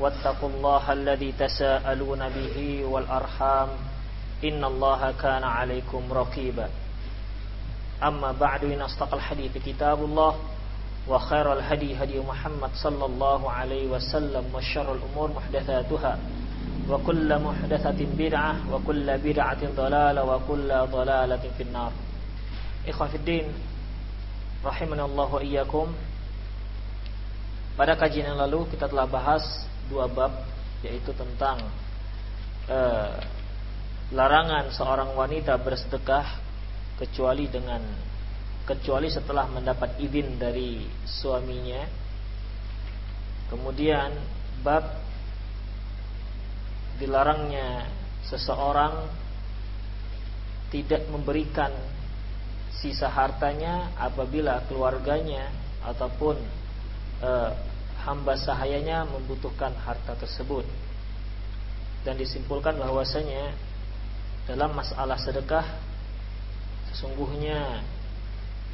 [0.00, 3.68] واتقوا الله الذي تساءلون به والأرحام
[4.44, 6.68] إن الله كان عليكم رقيبا.
[8.02, 10.34] أما بعد إن أصدق الحديث كتاب الله
[11.08, 16.18] وخير الهدي هدي محمد صلى الله عليه وسلم وشر الأمور محدثاتها
[16.90, 21.92] وكل محدثة بدعة وكل بدعة ضلالة وكل ضلالة في النار.
[22.88, 23.46] إخوة في الدين
[24.66, 25.86] رحمنا الله وإياكم.
[27.72, 29.42] Pada kajian yang lalu kita telah bahas
[29.92, 30.32] dua bab
[30.80, 31.60] yaitu tentang
[32.72, 33.12] eh,
[34.16, 36.40] larangan seorang wanita bersedekah
[36.96, 37.84] kecuali dengan
[38.64, 41.84] kecuali setelah mendapat izin dari suaminya.
[43.52, 44.16] Kemudian
[44.64, 44.96] bab
[46.96, 47.84] dilarangnya
[48.24, 49.12] seseorang
[50.72, 51.68] tidak memberikan
[52.72, 55.52] sisa hartanya apabila keluarganya
[55.84, 56.40] ataupun
[57.20, 57.71] eh,
[58.02, 60.66] hamba sahayanya membutuhkan harta tersebut.
[62.02, 63.54] Dan disimpulkan bahwasanya
[64.50, 65.62] dalam masalah sedekah
[66.90, 67.80] sesungguhnya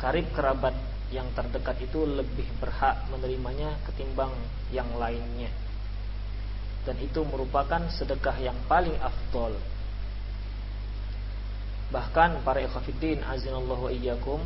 [0.00, 0.72] karib kerabat
[1.12, 4.32] yang terdekat itu lebih berhak menerimanya ketimbang
[4.72, 5.52] yang lainnya.
[6.88, 9.52] Dan itu merupakan sedekah yang paling afdol.
[11.92, 14.40] Bahkan para ikhwatiddin azinallahu iyyakum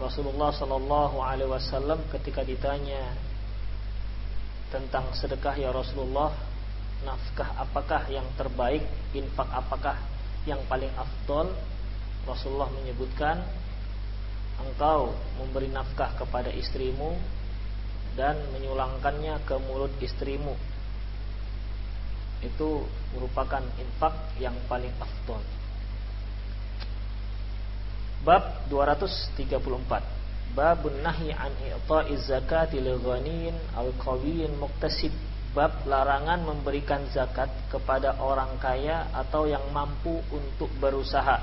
[0.00, 3.12] Rasulullah Shallallahu Alaihi Wasallam ketika ditanya
[4.72, 6.32] tentang sedekah ya Rasulullah,
[7.04, 8.80] nafkah apakah yang terbaik,
[9.12, 10.00] infak apakah
[10.48, 11.52] yang paling afdol?
[12.24, 13.44] Rasulullah menyebutkan
[14.56, 17.12] engkau memberi nafkah kepada istrimu
[18.16, 20.56] dan menyulangkannya ke mulut istrimu.
[22.40, 25.42] Itu merupakan infak yang paling afdol.
[28.22, 30.21] Bab 234
[30.52, 35.12] Babun nahi an i'ta'iz zakati lil ghaniyin aw qawiyyin muktasib.
[35.52, 41.40] Bab larangan memberikan zakat kepada orang kaya atau yang mampu untuk berusaha.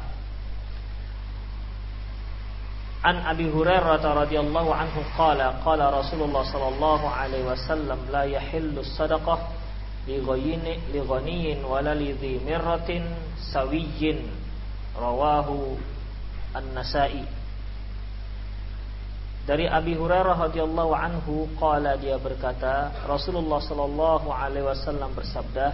[3.06, 9.40] An Abi Hurairah radhiyallahu anhu qala qala Rasulullah sallallahu alaihi wasallam la yahillu sadaqah
[10.10, 13.06] li ghayyin li ghaniyin wala li dhi mirratin
[13.54, 14.26] sawiyyin.
[14.98, 15.80] Rawahu
[16.58, 17.39] An-Nasa'i
[19.50, 25.74] dari Abi Hurairah radhiyallahu anhu qala dia berkata Rasulullah sallallahu alaihi wasallam bersabda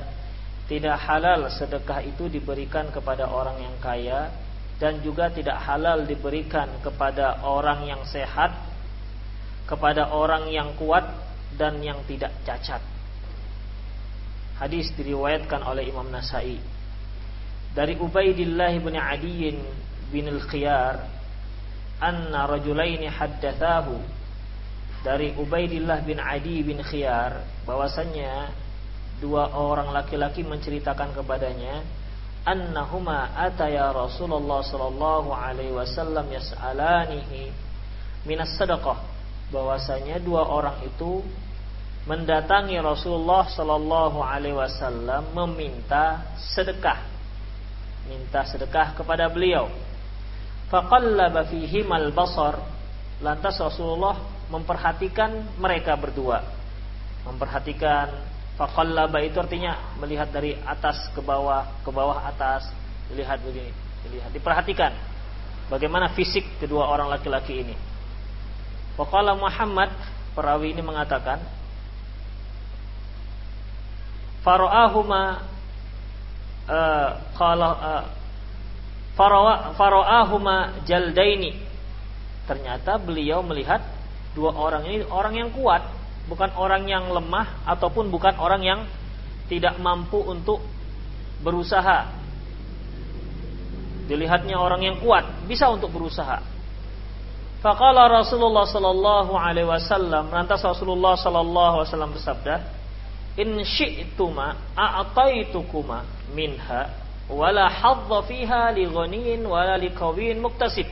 [0.72, 4.32] tidak halal sedekah itu diberikan kepada orang yang kaya
[4.80, 8.56] dan juga tidak halal diberikan kepada orang yang sehat
[9.68, 11.04] kepada orang yang kuat
[11.60, 12.80] dan yang tidak cacat
[14.56, 16.56] Hadis diriwayatkan oleh Imam Nasai.
[17.76, 19.60] Dari Ubaidillah bin Adiyin
[20.08, 21.15] bin al-Khiyar
[22.00, 23.96] anna rajulaini haddathahu.
[25.06, 28.50] Dari Ubaidillah bin Adi bin Khiyar bahwasanya
[29.22, 31.86] dua orang laki-laki menceritakan kepadanya
[32.42, 37.54] annahuma ataya Rasulullah sallallahu alaihi wasallam yas'alanihi
[38.26, 38.98] minas sadaqah.
[39.54, 41.22] Bahwasanya dua orang itu
[42.10, 46.98] mendatangi Rasulullah sallallahu alaihi wasallam meminta sedekah.
[48.10, 49.70] Minta sedekah kepada beliau
[50.70, 52.62] faqallaba fihimal basar.
[53.24, 54.20] Lantas Rasulullah
[54.52, 56.44] memperhatikan mereka berdua.
[57.26, 58.12] Memperhatikan
[58.60, 62.70] faqallaba itu artinya melihat dari atas ke bawah ke bawah atas.
[63.10, 64.94] Dilihat begini dilihat diperhatikan
[65.70, 67.76] bagaimana fisik kedua orang laki-laki ini.
[68.96, 69.92] Faqala Muhammad
[70.38, 71.42] perawi ini mengatakan
[74.46, 75.42] fara'ahuma
[76.70, 78.04] uh, uh,
[79.16, 81.56] Faro'ahuma jaldaini.
[82.46, 83.82] Ternyata beliau melihat
[84.36, 85.82] dua orang ini orang yang kuat,
[86.28, 88.80] bukan orang yang lemah ataupun bukan orang yang
[89.48, 90.62] tidak mampu untuk
[91.42, 92.24] berusaha.
[94.06, 96.38] dilihatnya orang yang kuat, bisa untuk berusaha.
[97.66, 102.56] Faqala Rasulullah sallallahu alaihi wasallam, lantas Rasulullah sallallahu alaihi wasallam bersabda,
[103.42, 106.06] "In syi'tuma a'taitukuma
[106.38, 109.90] minha wala hadza fiha li ghaniyin wala li
[110.38, 110.88] muktasib."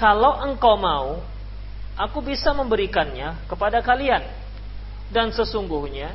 [0.00, 1.20] Kalau engkau mau,
[1.92, 4.24] aku bisa memberikannya kepada kalian.
[5.12, 6.14] Dan sesungguhnya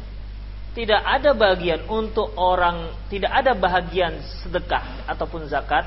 [0.74, 5.86] tidak ada bagian untuk orang, tidak ada bahagian sedekah ataupun zakat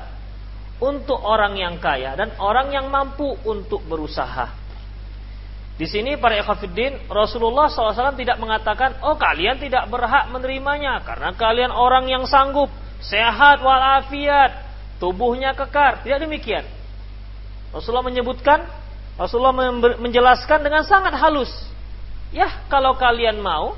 [0.79, 4.55] untuk orang yang kaya dan orang yang mampu untuk berusaha.
[5.79, 11.71] Di sini para ikhwatiddin Rasulullah SAW tidak mengatakan, oh kalian tidak berhak menerimanya karena kalian
[11.71, 12.67] orang yang sanggup,
[13.03, 14.65] sehat walafiat,
[14.99, 16.03] tubuhnya kekar.
[16.03, 16.63] Tidak demikian.
[17.69, 18.65] Rasulullah menyebutkan,
[19.15, 19.55] Rasulullah
[19.99, 21.51] menjelaskan dengan sangat halus.
[22.29, 23.73] Ya, kalau kalian mau,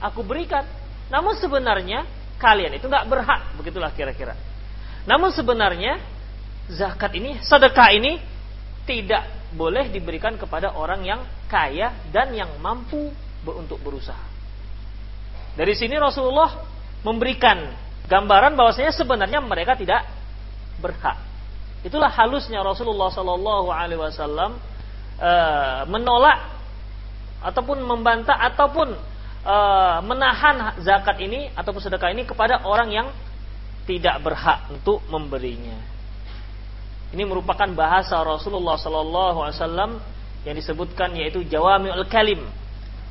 [0.00, 0.64] aku berikan.
[1.08, 2.04] Namun sebenarnya
[2.36, 4.36] kalian itu nggak berhak, begitulah kira-kira.
[5.06, 6.02] Namun sebenarnya
[6.68, 8.18] zakat ini, sedekah ini
[8.84, 9.24] tidak
[9.54, 13.14] boleh diberikan kepada orang yang kaya dan yang mampu
[13.46, 14.26] untuk berusaha.
[15.56, 16.66] Dari sini Rasulullah
[17.06, 20.06] memberikan gambaran bahwasanya sebenarnya mereka tidak
[20.78, 21.18] berhak.
[21.82, 24.58] Itulah halusnya Rasulullah Shallallahu Alaihi Wasallam
[25.22, 26.56] eh, menolak
[27.46, 28.96] ataupun membantah ataupun
[29.46, 33.06] uh, menahan zakat ini ataupun sedekah ini kepada orang yang
[33.86, 35.78] tidak berhak untuk memberinya.
[37.14, 39.90] Ini merupakan bahasa Rasulullah Sallallahu Alaihi Wasallam
[40.42, 42.42] yang disebutkan yaitu jawamiul kalim.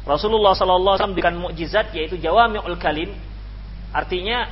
[0.04, 3.16] Rasulullah Sallallahu Alaihi Wasallam diberikan mukjizat yaitu jawamiul kalim.
[3.96, 4.52] Artinya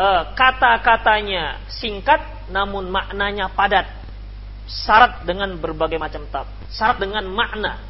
[0.00, 3.86] uh, kata-katanya singkat namun maknanya padat.
[4.70, 6.46] Syarat dengan berbagai macam tab.
[6.70, 7.82] Syarat dengan makna.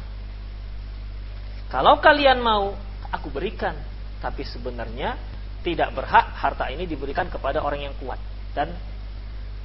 [1.71, 2.75] Kalau kalian mau
[3.13, 3.77] aku berikan.
[4.21, 5.17] Tapi sebenarnya
[5.65, 8.17] tidak berhak harta ini diberikan kepada orang yang kuat
[8.53, 8.73] dan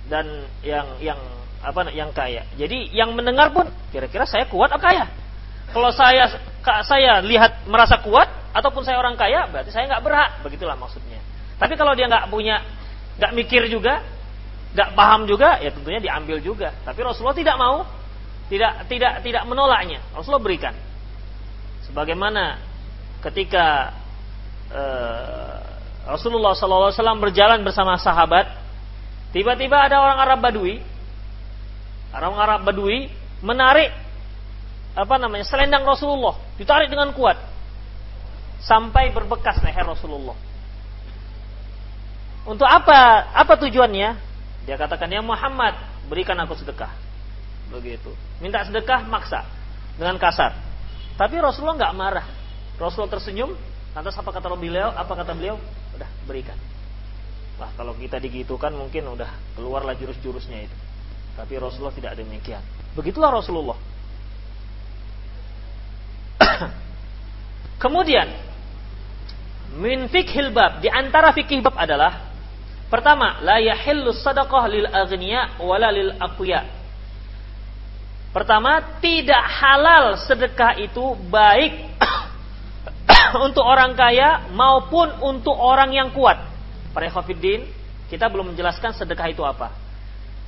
[0.08, 1.20] dan yang yang
[1.60, 2.44] apa yang kaya.
[2.56, 5.08] Jadi yang mendengar pun kira-kira saya kuat atau kaya.
[5.72, 6.30] Kalau saya
[6.84, 11.20] saya lihat merasa kuat ataupun saya orang kaya berarti saya nggak berhak begitulah maksudnya.
[11.56, 12.60] Tapi kalau dia nggak punya
[13.16, 14.04] nggak mikir juga
[14.76, 16.76] nggak paham juga ya tentunya diambil juga.
[16.84, 17.88] Tapi Rasulullah tidak mau
[18.52, 20.04] tidak tidak tidak menolaknya.
[20.12, 20.74] Rasulullah berikan.
[21.88, 22.60] Sebagaimana
[23.24, 23.96] ketika
[24.68, 25.58] uh,
[26.06, 28.46] Rasulullah SAW berjalan bersama sahabat,
[29.34, 30.78] tiba-tiba ada orang Arab Badui,
[32.14, 33.10] orang Arab Badui
[33.42, 33.90] menarik
[34.94, 37.40] apa namanya selendang Rasulullah, ditarik dengan kuat
[38.62, 40.36] sampai berbekas leher Rasulullah.
[42.46, 43.34] Untuk apa?
[43.34, 44.14] Apa tujuannya?
[44.66, 45.74] Dia katakan ya Muhammad,
[46.06, 46.94] berikan aku sedekah.
[47.74, 48.14] Begitu.
[48.38, 49.42] Minta sedekah maksa
[49.98, 50.54] dengan kasar.
[51.18, 52.26] Tapi Rasulullah nggak marah.
[52.78, 53.56] Rasul tersenyum,
[53.96, 54.94] lantas apa kata beliau?
[54.94, 55.58] Apa kata beliau?
[55.98, 56.54] Udah berikan.
[57.56, 60.76] Wah kalau kita digitukan mungkin udah keluarlah jurus-jurusnya itu.
[61.34, 62.60] Tapi Rasulullah tidak demikian.
[62.92, 63.78] Begitulah Rasulullah.
[67.82, 68.28] Kemudian
[69.76, 72.25] min fikhil bab di antara fikih bab adalah
[72.86, 76.76] pertama la yahillu sadaqah lil aghniya wala lil aqwiya.
[78.36, 81.88] Pertama, tidak halal sedekah itu baik
[83.48, 86.36] untuk orang kaya maupun untuk orang yang kuat.
[86.92, 87.08] Para
[88.12, 89.72] kita belum menjelaskan sedekah itu apa.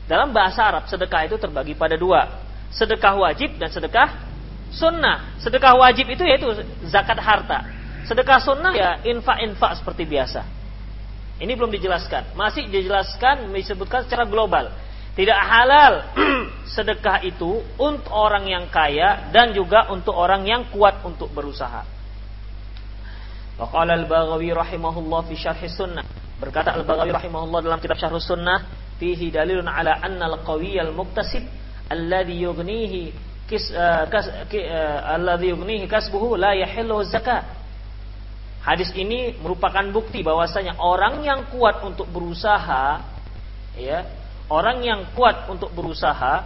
[0.05, 2.45] Dalam bahasa Arab, sedekah itu terbagi pada dua.
[2.73, 4.21] Sedekah wajib dan sedekah
[4.69, 5.41] sunnah.
[5.41, 6.49] Sedekah wajib itu yaitu
[6.93, 7.65] zakat harta.
[8.05, 10.45] Sedekah sunnah ya infak-infak seperti biasa.
[11.39, 12.35] Ini belum dijelaskan.
[12.35, 14.75] Masih dijelaskan, disebutkan secara global.
[15.15, 16.15] Tidak halal
[16.75, 21.83] sedekah itu untuk orang yang kaya dan juga untuk orang yang kuat untuk berusaha.
[23.59, 26.07] Waqala al-Baghawi rahimahullah fi syarh sunnah.
[26.39, 28.71] Berkata al-Baghawi rahimahullah dalam kitab syarh sunnah,
[29.03, 31.43] fihi dalilun ala anna al-qawiy al-muktasib
[31.91, 33.11] alladhi yughnihi
[33.51, 35.51] kis, uh, kas, uh, alladhi
[35.91, 37.58] kasbuhu la yahillu zakat.
[38.69, 43.01] Hadis ini merupakan bukti bahwasanya orang yang kuat untuk berusaha
[43.81, 44.05] ya,
[44.53, 46.45] orang yang kuat untuk berusaha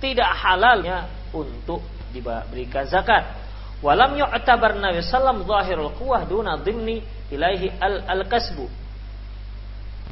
[0.00, 3.36] tidak halalnya untuk diberikan zakat.
[3.84, 8.64] Walam yu'tabar Nabi sallam zahirul quwah duna dhimni ilaihi al-kasbu.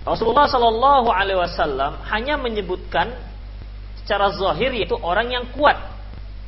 [0.04, 3.16] Rasulullah sallallahu alaihi wasallam hanya menyebutkan
[4.04, 5.80] secara zahir yaitu orang yang kuat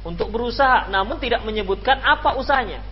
[0.04, 2.91] untuk berusaha namun tidak menyebutkan apa usahanya.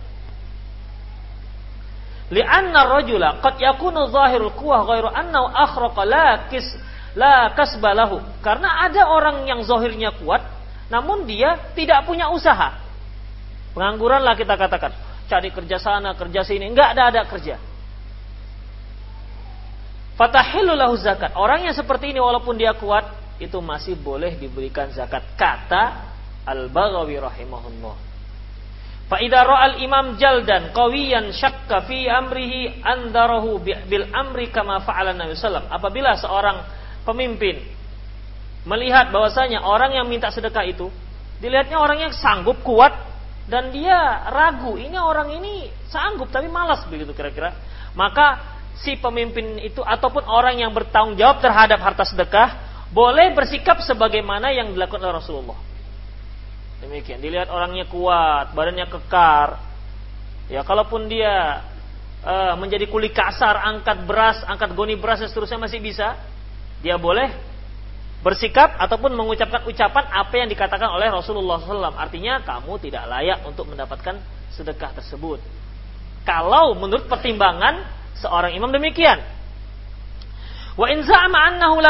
[2.31, 6.63] Li'anna rajula qad yakunu zahirul quwah ghairu annahu akhraqa la kis
[7.13, 8.23] la kasbalahu.
[8.39, 10.39] Karena ada orang yang zahirnya kuat
[10.87, 12.79] namun dia tidak punya usaha.
[13.71, 14.91] Pengangguran lah kita katakan.
[15.31, 16.67] Cari kerja sana, kerja sini.
[16.67, 17.55] Enggak ada ada kerja.
[20.19, 21.31] Fatahillu lahu zakat.
[21.39, 23.07] Orang yang seperti ini walaupun dia kuat
[23.39, 25.23] itu masih boleh diberikan zakat.
[25.39, 26.11] Kata
[26.43, 28.10] Al-Baghawi rahimahullah.
[29.11, 29.43] Fa idza
[29.83, 35.67] imam jaldan qawiyan syakka fi amrihi andarahu bil amri kama fa'ala Nabi sallam.
[35.67, 36.63] Apabila seorang
[37.03, 37.59] pemimpin
[38.63, 40.87] melihat bahwasanya orang yang minta sedekah itu
[41.43, 42.93] dilihatnya orang yang sanggup kuat
[43.49, 47.57] dan dia ragu ini orang ini sanggup tapi malas begitu kira-kira
[47.97, 48.37] maka
[48.77, 52.49] si pemimpin itu ataupun orang yang bertanggung jawab terhadap harta sedekah
[52.93, 55.57] boleh bersikap sebagaimana yang dilakukan oleh Rasulullah
[56.81, 59.61] demikian dilihat orangnya kuat badannya kekar
[60.49, 61.61] ya kalaupun dia
[62.25, 66.17] uh, menjadi kuli kasar angkat beras angkat goni beras dan seterusnya masih bisa
[66.81, 67.51] dia boleh
[68.21, 71.97] bersikap ataupun mengucapkan ucapan apa yang dikatakan oleh Rasulullah SAW.
[71.97, 74.21] Artinya kamu tidak layak untuk mendapatkan
[74.53, 75.41] sedekah tersebut.
[76.21, 77.81] Kalau menurut pertimbangan
[78.21, 79.17] seorang imam demikian.
[80.77, 81.81] Wa in za'ama annahu.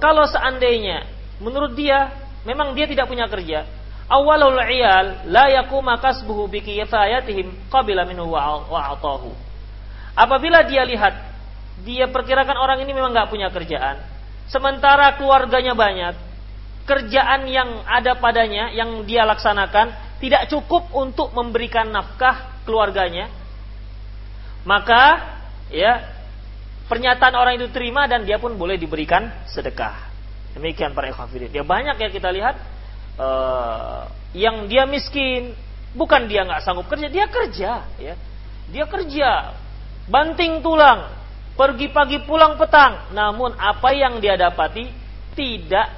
[0.00, 1.04] Kalau seandainya
[1.44, 2.08] menurut dia
[2.48, 3.68] memang dia tidak punya kerja.
[4.10, 8.66] Awalul iyal la yakuma kasbuhu bi kifayatihim qabila minhu wa.
[10.18, 11.14] Apabila dia lihat
[11.86, 14.02] dia perkirakan orang ini memang nggak punya kerjaan,
[14.50, 16.18] sementara keluarganya banyak,
[16.90, 23.30] kerjaan yang ada padanya yang dia laksanakan tidak cukup untuk memberikan nafkah keluarganya,
[24.66, 25.38] maka
[25.70, 26.02] ya
[26.90, 30.10] pernyataan orang itu terima dan dia pun boleh diberikan sedekah.
[30.58, 31.54] Demikian para ikhwafidin.
[31.54, 32.58] Ya banyak ya kita lihat
[33.18, 35.56] uh, yang dia miskin,
[35.96, 38.14] bukan dia nggak sanggup kerja, dia kerja, ya,
[38.70, 39.58] dia kerja,
[40.06, 41.10] banting tulang,
[41.58, 44.86] pergi pagi pulang petang, namun apa yang dia dapati
[45.34, 45.88] tidak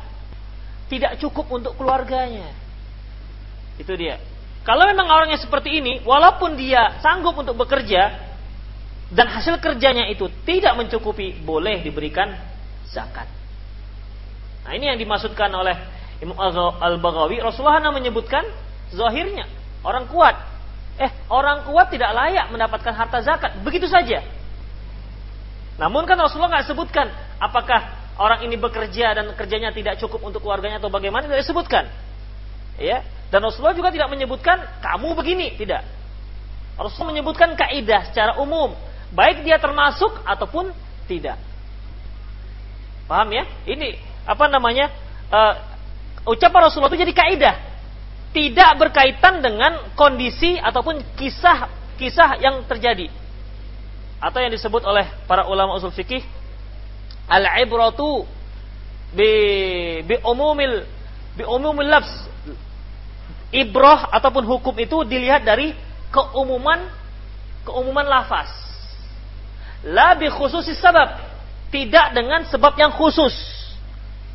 [0.93, 2.53] tidak cukup untuk keluarganya.
[3.81, 4.21] Itu dia.
[4.63, 8.31] Kalau memang orangnya seperti ini, walaupun dia sanggup untuk bekerja
[9.11, 12.31] dan hasil kerjanya itu tidak mencukupi, boleh diberikan
[12.87, 13.27] zakat.
[14.63, 15.75] Nah, ini yang dimaksudkan oleh
[16.23, 16.39] Imam
[16.79, 17.43] Al-Baghawi.
[17.43, 18.47] Rasulullah menyebutkan
[18.95, 19.51] zahirnya
[19.83, 20.39] orang kuat.
[21.03, 23.59] Eh, orang kuat tidak layak mendapatkan harta zakat.
[23.67, 24.23] Begitu saja.
[25.83, 27.11] Namun kan Rasulullah nggak sebutkan
[27.43, 27.91] apakah
[28.23, 31.91] orang ini bekerja dan kerjanya tidak cukup untuk keluarganya atau bagaimana tidak disebutkan.
[32.79, 33.03] Ya.
[33.35, 35.83] Dan Rasulullah juga tidak menyebutkan kamu begini, tidak.
[36.79, 38.77] Rasulullah menyebutkan kaidah secara umum,
[39.11, 40.71] baik dia termasuk ataupun
[41.09, 41.41] tidak.
[43.09, 43.49] Paham ya?
[43.67, 43.99] Ini
[44.29, 44.93] apa namanya?
[45.33, 45.72] Uh,
[46.27, 47.57] ucapan Rasulullah itu jadi kaidah.
[48.33, 53.13] Tidak berkaitan dengan kondisi ataupun kisah-kisah yang terjadi.
[54.23, 56.23] Atau yang disebut oleh para ulama usul fikih
[57.29, 58.25] al-ibratu
[59.13, 59.31] bi
[60.07, 60.87] bi umumil
[61.37, 62.13] bi umumil lafz.
[63.53, 65.77] Ibrah ataupun hukum itu dilihat dari
[66.09, 66.89] keumuman
[67.69, 68.49] keumuman lafaz.
[69.85, 71.21] La bi khususis sabab.
[71.69, 73.33] Tidak dengan sebab yang khusus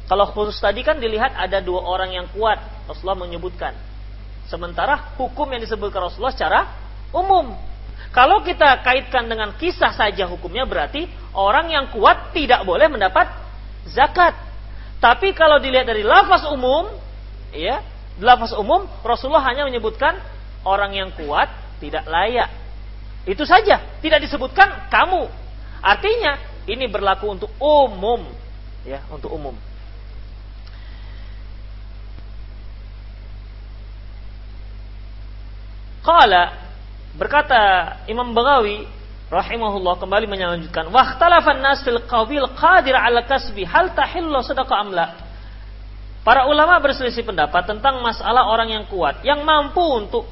[0.07, 3.75] kalau khusus tadi kan dilihat ada dua orang yang kuat Rasulullah menyebutkan
[4.47, 6.59] sementara hukum yang disebutkan Rasulullah secara
[7.11, 7.67] umum
[8.11, 13.29] kalau kita kaitkan dengan kisah saja hukumnya berarti orang yang kuat tidak boleh mendapat
[13.85, 14.33] zakat.
[14.97, 16.89] Tapi kalau dilihat dari lafaz umum,
[17.53, 17.85] ya,
[18.17, 20.17] lafaz umum Rasulullah hanya menyebutkan
[20.65, 22.49] orang yang kuat tidak layak.
[23.27, 25.29] Itu saja, tidak disebutkan kamu.
[25.83, 28.25] Artinya ini berlaku untuk umum,
[28.81, 29.53] ya, untuk umum.
[36.05, 36.67] Qala
[37.17, 38.85] Berkata Imam Baghawi
[39.33, 45.05] rahimahullah kembali melanjutkan, "Wahtalafan nas fil qawil qadir 'ala kasbi hal tahillu sadaqah amla."
[46.21, 50.29] Para ulama berselisih pendapat tentang masalah orang yang kuat yang mampu untuk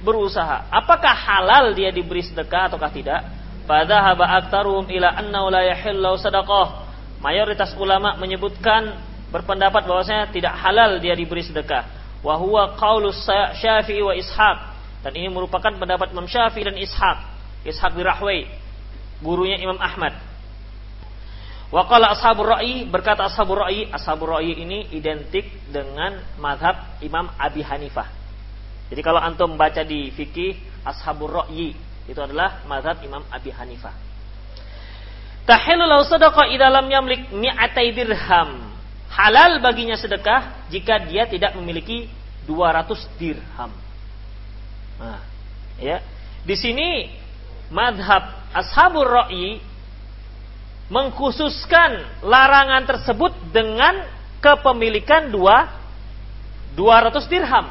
[0.00, 0.64] berusaha.
[0.72, 3.20] Apakah halal dia diberi sedekah ataukah tidak?
[3.68, 6.88] Pada haba aktarum ila anna la yahillu sadaqah.
[7.20, 8.96] Mayoritas ulama menyebutkan
[9.28, 11.84] berpendapat bahwasanya tidak halal dia diberi sedekah.
[12.24, 13.20] Wa huwa qaulus
[13.60, 14.73] Syafi'i wa Ishaq
[15.04, 17.18] dan ini merupakan pendapat Imam Syafi'i dan Ishaq.
[17.68, 18.48] Ishaq bin Rahway,
[19.20, 20.16] gurunya Imam Ahmad.
[21.68, 28.08] Waqala ashabur ra'i berkata ashabur ra'i, ashabur ra'i ini identik dengan madhab Imam Abi Hanifah.
[28.88, 30.56] Jadi kalau antum baca di fikih
[30.88, 31.76] ashabur ra'i
[32.08, 33.92] itu adalah madhab Imam Abi Hanifah.
[35.44, 38.72] Tahillu lau sadaqa idalam yamlik mi'atai dirham.
[39.12, 42.08] Halal baginya sedekah jika dia tidak memiliki
[42.48, 43.83] 200 dirham.
[45.04, 45.20] Nah,
[45.76, 46.00] ya.
[46.44, 47.12] Di sini
[47.68, 49.60] madhab ashabur ra'i
[50.88, 54.04] mengkhususkan larangan tersebut dengan
[54.40, 55.68] kepemilikan dua
[56.76, 57.66] 200 dirham.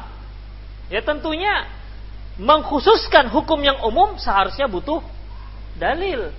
[0.90, 1.66] Ya tentunya
[2.38, 5.02] mengkhususkan hukum yang umum seharusnya butuh
[5.78, 6.34] dalil.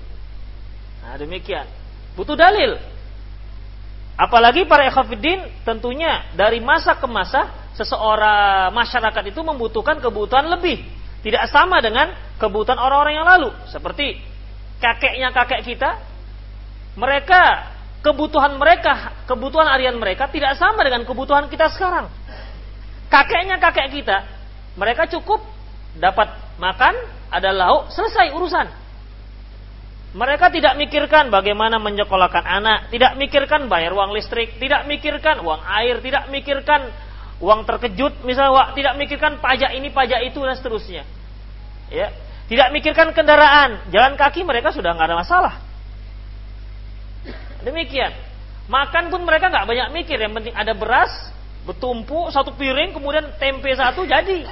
[1.03, 1.67] Nah, demikian.
[2.19, 2.75] Butuh dalil.
[4.15, 10.81] Apalagi para ekhafiddin tentunya dari masa ke masa seseorang masyarakat itu membutuhkan kebutuhan lebih.
[11.21, 13.49] Tidak sama dengan kebutuhan orang-orang yang lalu.
[13.67, 14.21] Seperti
[14.79, 15.99] kakeknya kakek kita.
[16.95, 17.43] Mereka,
[17.99, 22.07] kebutuhan mereka, kebutuhan harian mereka tidak sama dengan kebutuhan kita sekarang.
[23.11, 24.23] Kakeknya kakek kita,
[24.79, 25.43] mereka cukup
[25.99, 26.93] dapat makan,
[27.33, 28.67] ada lauk, selesai urusan.
[30.15, 35.99] Mereka tidak mikirkan bagaimana menyekolahkan anak, tidak mikirkan bayar uang listrik, tidak mikirkan uang air,
[35.99, 36.87] tidak mikirkan
[37.43, 41.03] uang terkejut, misalnya tidak mikirkan pajak ini, pajak itu dan seterusnya.
[41.91, 42.11] Ya,
[42.47, 45.53] tidak mikirkan kendaraan, jalan kaki mereka sudah nggak ada masalah.
[47.65, 48.13] Demikian.
[48.65, 51.11] Makan pun mereka nggak banyak mikir, yang penting ada beras,
[51.69, 54.45] bertumpu satu piring, kemudian tempe satu jadi.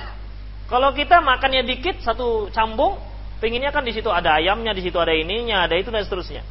[0.69, 2.97] Kalau kita makannya dikit, satu cambung,
[3.43, 6.47] Pengennya kan di situ ada ayamnya, di situ ada ininya, ada itu dan seterusnya.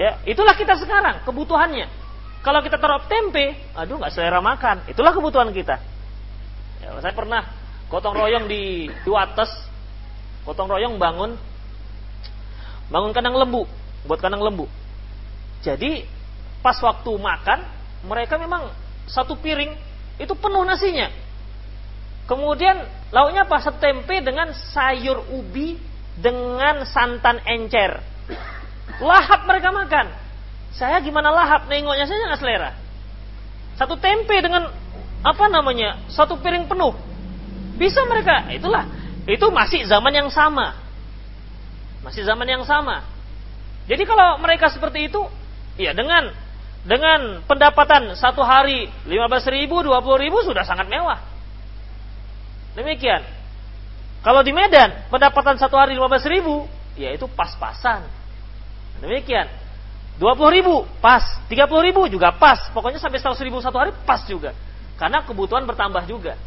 [0.00, 1.92] Ya, itulah kita sekarang kebutuhannya.
[2.44, 4.86] Kalau kita taruh tempe, aduh nggak selera makan.
[4.86, 5.80] Itulah kebutuhan kita.
[6.82, 7.42] Ya, saya pernah
[7.90, 9.50] gotong royong di di atas,
[10.46, 11.34] gotong royong bangun
[12.86, 13.66] bangun kandang lembu,
[14.06, 14.70] buat kandang lembu.
[15.66, 16.06] Jadi
[16.62, 17.66] pas waktu makan,
[18.06, 18.70] mereka memang
[19.10, 19.74] satu piring
[20.22, 21.10] itu penuh nasinya.
[22.26, 22.82] Kemudian
[23.14, 23.62] lauknya apa?
[23.62, 25.78] Setempe dengan sayur ubi
[26.18, 28.02] dengan santan encer.
[28.98, 30.06] Lahap mereka makan.
[30.76, 31.64] Saya gimana lahap?
[31.72, 32.70] Nengoknya saya nggak selera.
[33.80, 34.68] Satu tempe dengan
[35.24, 36.04] apa namanya?
[36.12, 36.92] Satu piring penuh.
[37.80, 38.52] Bisa mereka.
[38.52, 38.84] Itulah.
[39.24, 40.76] Itu masih zaman yang sama.
[42.04, 43.02] Masih zaman yang sama.
[43.88, 45.24] Jadi kalau mereka seperti itu,
[45.80, 46.30] ya dengan
[46.86, 51.18] dengan pendapatan satu hari 15 ribu, 20 ribu sudah sangat mewah.
[52.78, 53.24] Demikian.
[54.22, 58.06] Kalau di Medan pendapatan satu hari 15 ribu, ya itu pas-pasan.
[59.02, 59.65] Demikian.
[60.16, 62.72] 20 ribu pas, 30 ribu juga pas.
[62.72, 64.56] Pokoknya sampai 100 ribu satu hari pas juga.
[64.96, 66.40] Karena kebutuhan bertambah juga.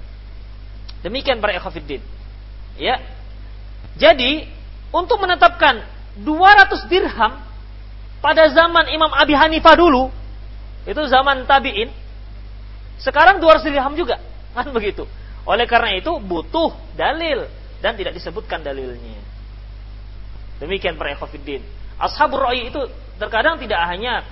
[1.05, 2.01] Demikian para ekhafiddin.
[2.81, 2.97] Ya.
[3.93, 4.49] Jadi,
[4.89, 5.85] untuk menetapkan
[6.17, 7.37] 200 dirham
[8.19, 10.09] pada zaman Imam Abi Hanifah dulu,
[10.89, 11.93] itu zaman tabi'in,
[12.97, 14.17] sekarang 200 dirham juga.
[14.57, 15.05] Kan begitu.
[15.45, 17.45] Oleh karena itu butuh dalil
[17.79, 19.21] dan tidak disebutkan dalilnya.
[20.59, 21.63] Demikian para ekhafiddin.
[21.99, 22.79] Ashabur ra'i itu
[23.19, 24.23] terkadang tidak hanya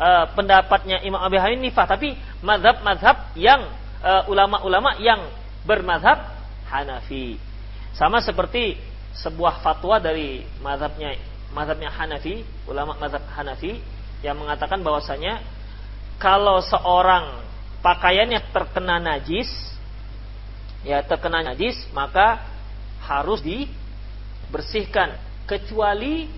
[0.00, 3.68] uh, pendapatnya Imam Abi Hanifah tapi madhab-madhab yang
[4.00, 5.28] uh, ulama-ulama yang
[5.68, 6.16] bermadhab
[6.66, 7.36] Hanafi.
[7.92, 8.80] Sama seperti
[9.12, 11.18] sebuah fatwa dari madhabnya
[11.52, 13.82] madhabnya Hanafi, ulama madhab Hanafi
[14.24, 15.42] yang mengatakan bahwasanya
[16.20, 17.42] kalau seorang
[17.80, 19.48] pakaiannya terkena najis,
[20.84, 22.44] ya terkena najis, maka
[23.02, 25.16] harus dibersihkan
[25.48, 26.28] kecuali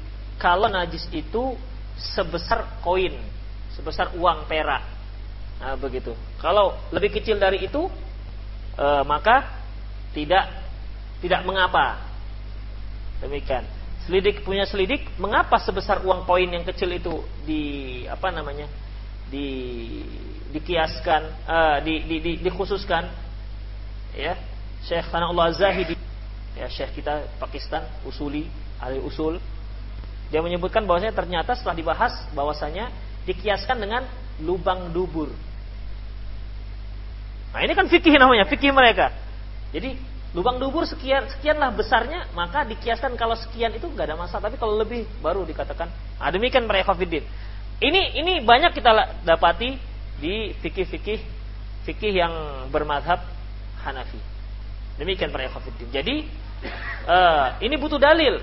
[0.43, 1.55] kalau najis itu
[1.95, 3.15] sebesar koin,
[3.79, 4.83] sebesar uang perak.
[5.63, 6.11] Nah, begitu.
[6.43, 7.87] Kalau lebih kecil dari itu
[8.75, 9.63] e, maka
[10.11, 10.51] tidak
[11.23, 12.03] tidak mengapa.
[13.23, 13.63] Demikian.
[14.03, 17.63] Selidik punya selidik, mengapa sebesar uang koin yang kecil itu di
[18.11, 18.67] apa namanya?
[19.33, 19.49] di
[20.53, 23.09] dikiaskan, uh, di, di, di, dikhususkan
[24.13, 24.37] ya
[24.85, 25.97] Syekh Sanallah Zahidi
[26.53, 28.45] ya syekh kita Pakistan usuli
[28.77, 29.41] ahli usul
[30.33, 32.89] dia menyebutkan bahwasanya ternyata setelah dibahas bahwasanya
[33.29, 34.09] dikiaskan dengan
[34.41, 35.29] lubang dubur.
[37.53, 39.13] Nah ini kan fikih namanya fikih mereka.
[39.77, 39.93] Jadi
[40.33, 44.49] lubang dubur sekian sekianlah besarnya maka dikiaskan kalau sekian itu nggak ada masalah.
[44.49, 45.93] Tapi kalau lebih baru dikatakan.
[46.17, 47.29] Nah, demikian mereka fidin
[47.83, 48.91] ini ini banyak kita
[49.27, 49.75] dapati
[50.23, 51.19] di fikih-fikih
[51.83, 52.33] fikih yang
[52.71, 53.19] bermadhab
[53.83, 54.23] Hanafi.
[55.03, 56.15] Demikian para ikhwatiddin jadi
[57.11, 58.39] uh, ini butuh dalil.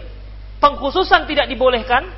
[0.59, 2.11] Pengkhususan tidak dibolehkan,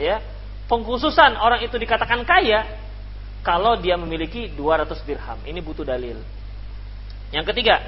[0.00, 0.20] ya.
[0.64, 2.64] Pengkhususan orang itu dikatakan kaya
[3.44, 5.38] kalau dia memiliki 200 dirham.
[5.44, 6.16] Ini butuh dalil.
[7.28, 7.84] Yang ketiga,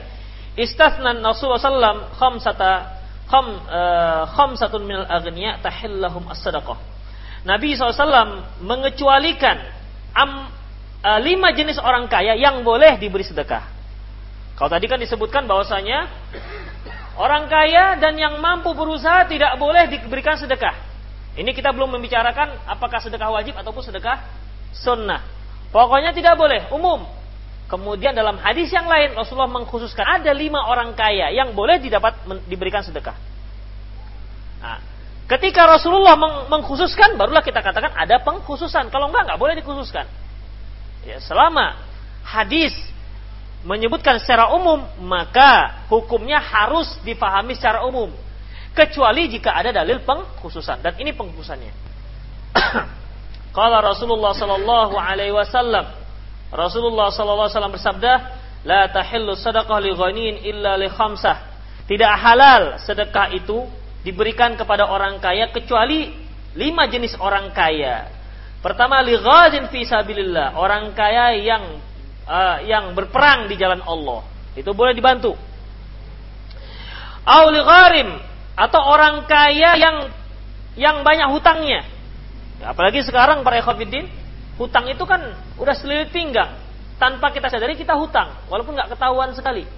[0.61, 6.79] istasnan Rasulullah sallam khamsata kham uh, khamsatun minal aghniya tahillahum as-sadaqah.
[7.47, 9.57] Nabi SAW mengecualikan
[10.14, 10.51] am,
[11.01, 13.62] uh, lima jenis orang kaya yang boleh diberi sedekah.
[14.59, 16.11] Kalau tadi kan disebutkan bahwasanya
[17.16, 20.76] Orang kaya dan yang mampu berusaha tidak boleh diberikan sedekah.
[21.37, 24.20] Ini kita belum membicarakan apakah sedekah wajib ataupun sedekah
[24.72, 25.24] sunnah.
[25.72, 27.05] Pokoknya tidak boleh, umum.
[27.66, 32.14] Kemudian dalam hadis yang lain Rasulullah mengkhususkan ada lima orang kaya yang boleh didapat
[32.46, 33.18] diberikan sedekah.
[34.62, 34.79] Nah,
[35.26, 38.87] ketika Rasulullah meng mengkhususkan, barulah kita katakan ada pengkhususan.
[38.94, 40.07] Kalau enggak, enggak boleh dikhususkan.
[41.02, 41.74] Ya, selama
[42.22, 42.72] hadis
[43.66, 48.14] menyebutkan secara umum, maka hukumnya harus dipahami secara umum.
[48.70, 50.87] Kecuali jika ada dalil pengkhususan.
[50.87, 51.74] Dan ini pengkhususannya.
[53.57, 56.07] Qala Rasulullah sallallahu alaihi wasallam
[56.52, 58.12] Rasulullah sallallahu alaihi wasallam bersabda,
[58.62, 61.59] "La tahillu sadaqah li ghaniin illa li khamsah."
[61.90, 63.66] Tidak halal sedekah itu
[64.07, 66.14] diberikan kepada orang kaya kecuali
[66.55, 68.11] lima jenis orang kaya.
[68.62, 69.87] Pertama li ghazin fi
[70.55, 71.83] orang kaya yang
[72.27, 74.27] uh, yang berperang di jalan Allah.
[74.59, 75.35] Itu boleh dibantu.
[77.27, 78.23] Au li gharim
[78.55, 79.97] atau orang kaya yang
[80.79, 81.83] yang banyak hutangnya.
[82.62, 84.09] Ya, apalagi sekarang para ikhwatiddin,
[84.57, 86.57] hutang itu kan udah selilit pinggang.
[86.97, 89.69] Tanpa kita sadari kita hutang, walaupun nggak ketahuan sekali.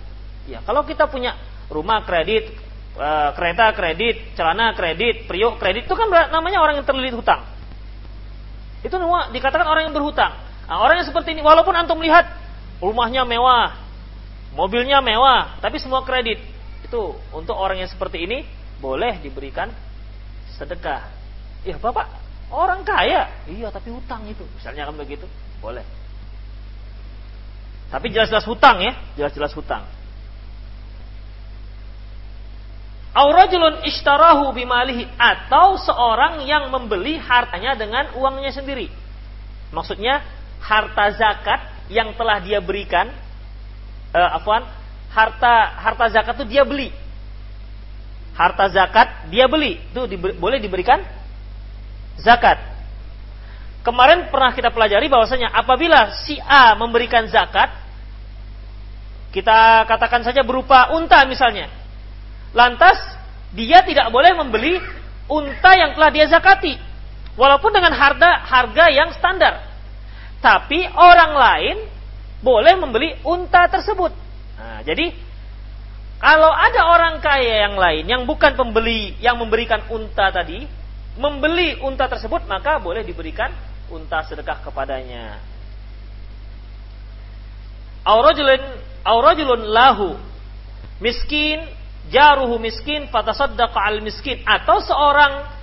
[0.47, 1.35] Ya, kalau kita punya
[1.67, 2.55] rumah kredit,
[2.95, 7.43] e, kereta kredit, celana kredit, priok kredit itu kan namanya orang yang terlilit hutang.
[8.87, 10.48] Itu semua dikatakan orang yang berhutang.
[10.69, 12.29] Nah, orang yang seperti ini walaupun antum melihat
[12.85, 13.73] rumahnya mewah,
[14.53, 16.37] mobilnya mewah, tapi semua kredit.
[16.85, 18.45] Itu untuk orang yang seperti ini
[18.79, 19.73] boleh diberikan
[20.61, 21.09] sedekah.
[21.65, 22.05] Ya, Bapak,
[22.53, 23.33] orang kaya.
[23.49, 24.45] Iya, tapi hutang itu.
[24.61, 25.25] Misalnya kan begitu,
[25.65, 25.83] boleh.
[27.89, 29.89] Tapi jelas-jelas hutang ya, jelas-jelas hutang.
[33.17, 38.93] Aurajulun ishtarahu bimalihi atau seorang yang membeli hartanya dengan uangnya sendiri.
[39.73, 40.21] Maksudnya
[40.61, 43.09] harta zakat yang telah dia berikan
[44.13, 44.67] uh, afwan,
[45.13, 46.93] harta harta zakat itu dia beli.
[48.39, 51.03] Harta zakat dia beli, itu diber, boleh diberikan
[52.21, 52.61] zakat.
[53.83, 57.73] Kemarin pernah kita pelajari bahwasanya apabila si A memberikan zakat,
[59.35, 61.73] kita katakan saja berupa unta misalnya,
[62.57, 62.97] Lantas
[63.53, 64.81] dia tidak boleh membeli
[65.29, 66.77] unta yang telah dia zakati.
[67.37, 69.68] Walaupun dengan harga harga yang standar.
[70.39, 71.77] Tapi orang lain
[72.39, 74.15] boleh membeli unta tersebut.
[74.59, 75.11] Nah, jadi
[76.19, 80.67] kalau ada orang kaya yang lain yang bukan pembeli yang memberikan unta tadi,
[81.19, 83.51] membeli unta tersebut maka boleh diberikan
[83.91, 85.43] unta sedekah kepadanya.
[88.07, 88.63] Aurajulun
[89.03, 90.15] aurajulun lahu
[91.03, 91.67] miskin
[92.09, 95.58] jaruhu miskin fatasaddaqa al miskin atau seorang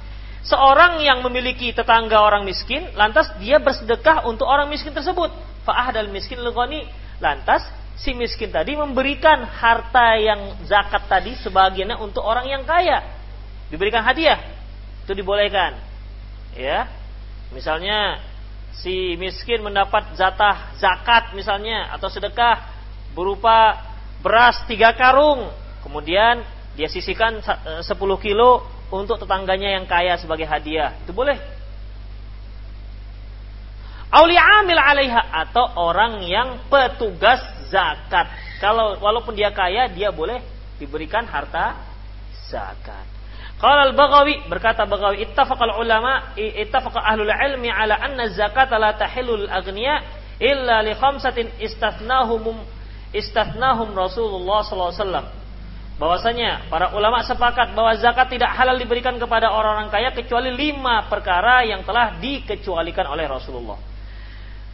[0.46, 5.34] seorang yang memiliki tetangga orang miskin lantas dia bersedekah untuk orang miskin tersebut.
[5.66, 6.86] Fa'ahdal miskin lugani
[7.18, 7.66] lantas
[7.98, 13.02] si miskin tadi memberikan harta yang zakat tadi sebagiannya untuk orang yang kaya.
[13.74, 14.38] Diberikan hadiah.
[15.02, 15.82] Itu dibolehkan.
[16.54, 16.86] Ya.
[17.50, 18.22] Misalnya
[18.78, 22.70] si miskin mendapat jatah zakat misalnya atau sedekah
[23.18, 23.82] berupa
[24.22, 25.50] beras tiga karung.
[25.82, 26.46] Kemudian
[26.78, 30.96] dia sisihkan 10 eh, kilo untuk tetangganya yang kaya sebagai hadiah.
[31.04, 31.36] Itu boleh.
[34.16, 38.32] Auli amil alaiha atau orang yang petugas zakat.
[38.64, 40.40] Kalau walaupun dia kaya, dia boleh
[40.80, 41.76] diberikan harta
[42.48, 43.16] zakat.
[43.56, 50.04] Qala al-Baghawi berkata Baghawi ittafaqal ulama ittafaqa ahlul ilmi ala anna zakat la tahilul aghniya
[50.44, 52.60] illa li khamsatin istathnahum
[53.16, 55.26] istathnahum Rasulullah sallallahu alaihi wasallam
[55.96, 61.64] bahwasanya para ulama sepakat bahwa zakat tidak halal diberikan kepada orang-orang kaya kecuali lima perkara
[61.64, 63.80] yang telah dikecualikan oleh Rasulullah.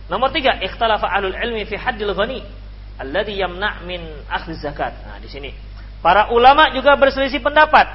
[0.09, 2.41] Nomor tiga, ikhtalafa ahlul ilmi fi haddil ghani
[2.97, 4.97] alladhi yamna' min akhdhi zakat.
[5.05, 5.53] Nah, di sini
[6.01, 7.85] para ulama juga berselisih pendapat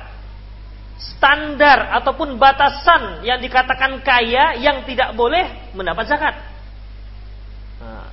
[0.96, 6.34] standar ataupun batasan yang dikatakan kaya yang tidak boleh mendapat zakat.
[7.82, 8.06] Nah,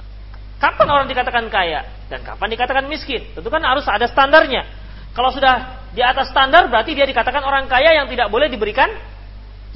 [0.58, 3.24] kapan orang dikatakan kaya dan kapan dikatakan miskin?
[3.38, 4.83] Tentu kan harus ada standarnya.
[5.14, 8.90] Kalau sudah di atas standar berarti dia dikatakan orang kaya yang tidak boleh diberikan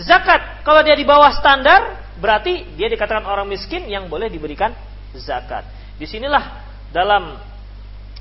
[0.02, 0.66] zakat.
[0.66, 4.74] Kalau dia di bawah standar berarti dia dikatakan orang miskin yang boleh diberikan
[5.14, 5.66] zakat.
[5.98, 7.38] Di sinilah dalam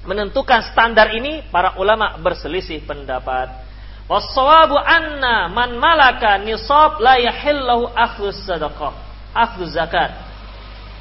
[0.04, 3.64] menentukan standar ini para ulama berselisih pendapat.
[4.06, 8.94] Wassawabu anna man malaka nisab la yahillahu akhdhu sadaqah,
[9.34, 10.14] akhdhu zakat.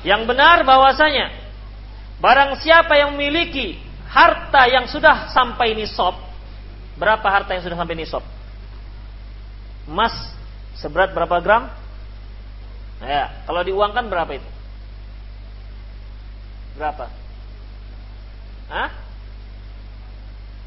[0.01, 1.29] Yang benar bahwasanya
[2.17, 3.84] barang siapa yang memiliki
[4.15, 6.15] harta yang sudah sampai nisab,
[6.95, 8.23] berapa harta yang sudah sampai nisab?
[9.83, 10.15] Emas
[10.79, 11.67] seberat berapa gram?
[13.03, 14.49] Ya, kalau diuangkan berapa itu?
[16.79, 17.11] Berapa?
[18.71, 18.89] Hah?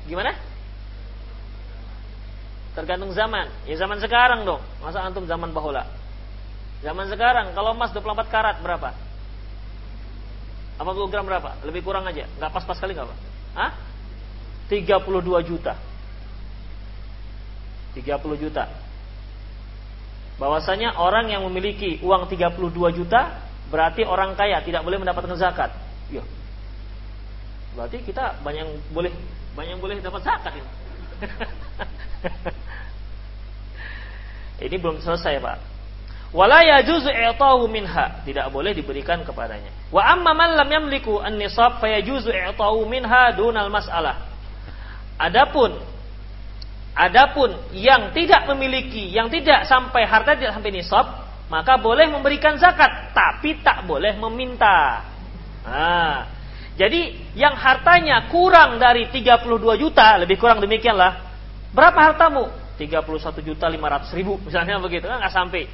[0.05, 0.37] Gimana?
[2.77, 3.49] Tergantung zaman.
[3.65, 4.63] Ya zaman sekarang dong.
[4.85, 5.89] Masa antum zaman bahula?
[6.85, 8.95] Zaman sekarang kalau emas 24 karat berapa?
[10.79, 11.59] 80 gram berapa?
[11.67, 12.29] Lebih kurang aja.
[12.39, 13.28] Nggak pas-pas kali nggak pak?
[13.59, 13.75] Hah?
[14.71, 15.75] 32 juta.
[17.99, 18.07] 30
[18.39, 18.71] juta.
[20.39, 23.43] Bahwasanya orang yang memiliki uang 32 juta
[23.75, 25.75] berarti orang kaya tidak boleh mendapatkan zakat.
[26.15, 26.23] Ya.
[27.75, 29.11] Berarti kita banyak yang boleh
[29.59, 30.71] banyak yang boleh dapat zakat ini.
[34.71, 35.78] ini belum selesai, Pak.
[36.29, 39.73] Wala yajuzu i'tahu minha, tidak boleh diberikan kepadanya.
[39.89, 44.29] Wa amma man lam yamliku an-nisab fayajuzu i'tahu minha dunal mas'alah.
[45.17, 45.73] Adapun
[46.99, 51.07] adapun yang tidak memiliki, yang tidak sampai harta tidak sampai nisab,
[51.47, 55.07] maka boleh memberikan zakat, tapi tak boleh meminta.
[55.63, 56.27] Nah,
[56.75, 61.23] jadi yang hartanya kurang dari 32 juta, lebih kurang demikianlah.
[61.71, 62.51] Berapa hartamu?
[62.77, 65.67] 31 juta 500 ribu, misalnya begitu kan nggak sampai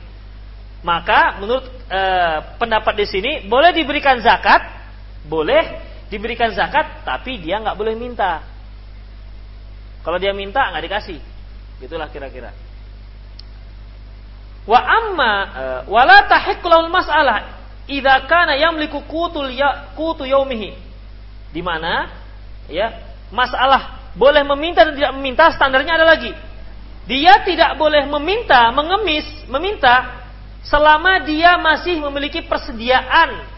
[0.84, 2.00] maka menurut e,
[2.60, 4.60] pendapat di sini boleh diberikan zakat,
[5.24, 5.80] boleh
[6.12, 8.44] diberikan zakat, tapi dia nggak boleh minta.
[10.04, 11.18] Kalau dia minta nggak dikasih,
[11.80, 12.52] gitulah kira-kira.
[14.68, 20.76] Wa amma e, wala tahiqqul mas'alah idza kana yamliku qutul ya qutu yaumihi.
[21.48, 22.12] Di mana
[22.68, 22.92] ya
[23.32, 26.32] masalah boleh meminta dan tidak meminta standarnya ada lagi.
[27.08, 30.23] Dia tidak boleh meminta, mengemis, meminta
[30.64, 33.54] selama dia masih memiliki persediaan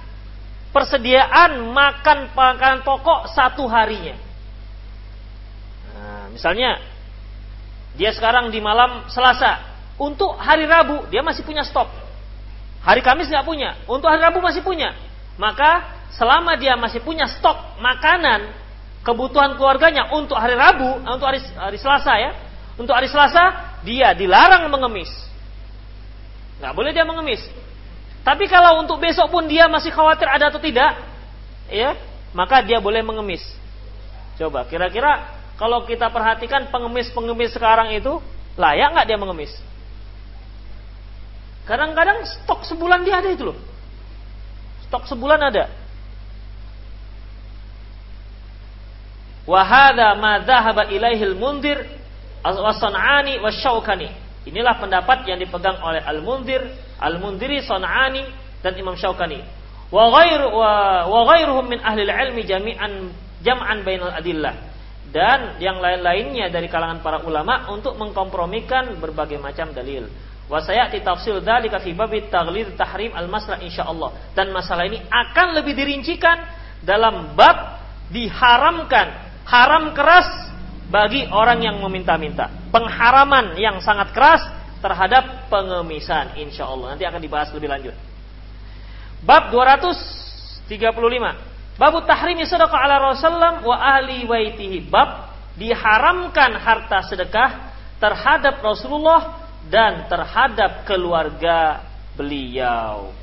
[0.76, 4.12] persediaan makan makanan pokok satu harinya.
[5.96, 6.84] Nah, misalnya
[7.96, 9.56] dia sekarang di malam Selasa,
[9.96, 11.88] untuk hari Rabu dia masih punya stok.
[12.84, 14.92] Hari Kamis nggak punya, untuk hari Rabu masih punya.
[15.40, 18.52] Maka selama dia masih punya stok makanan
[19.00, 22.36] kebutuhan keluarganya untuk hari Rabu, untuk hari, hari Selasa ya,
[22.76, 25.08] untuk hari Selasa dia dilarang mengemis
[26.60, 27.42] Nggak boleh dia mengemis.
[28.26, 30.98] Tapi kalau untuk besok pun dia masih khawatir ada atau tidak,
[31.70, 31.94] ya,
[32.34, 33.44] maka dia boleh mengemis.
[34.34, 38.18] Coba, kira-kira kalau kita perhatikan pengemis-pengemis sekarang itu
[38.58, 39.52] layak nggak dia mengemis?
[41.66, 43.58] Kadang-kadang stok sebulan dia ada itu loh.
[44.86, 45.66] Stok sebulan ada.
[49.46, 51.86] Wahada ma dhahaba ilaihil mundir
[52.42, 54.25] was-san'ani was-syaukani.
[54.46, 56.62] Inilah pendapat yang dipegang oleh Al-Mundir,
[57.02, 58.22] Al-Mundiri, Son'ani,
[58.62, 59.42] dan Imam Syaukani.
[59.90, 63.10] Wa ghairu wa ghairuhum min ahli ilmi jami'an
[63.42, 64.54] jam'an bainal adillah.
[65.10, 70.06] Dan yang lain-lainnya dari kalangan para ulama untuk mengkompromikan berbagai macam dalil.
[70.46, 74.34] Wa sayati tafsil dzalika fi babit tahrim al-masra insyaallah.
[74.34, 76.38] Dan masalah ini akan lebih dirincikan
[76.86, 77.82] dalam bab
[78.14, 80.45] diharamkan haram keras
[80.86, 82.50] bagi orang yang meminta-minta.
[82.70, 84.42] Pengharaman yang sangat keras
[84.78, 86.94] terhadap pengemisan insya Allah.
[86.94, 87.94] Nanti akan dibahas lebih lanjut.
[89.24, 90.70] Bab 235.
[91.76, 94.86] Bab tahrimi sedekah ala Rasulullah wa ahli waitihi.
[94.86, 101.82] Bab diharamkan harta sedekah terhadap Rasulullah dan terhadap keluarga
[102.14, 103.15] beliau.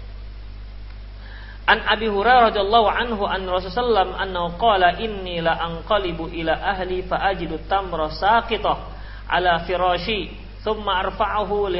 [1.64, 7.24] An Abi Hurairah radhiyallahu anhu an Rasulullah annahu qala inni la anqalibu ila ahli fa
[7.32, 8.92] ajidu tamra saqitah
[9.32, 11.72] ala firashi thumma arfa'uhu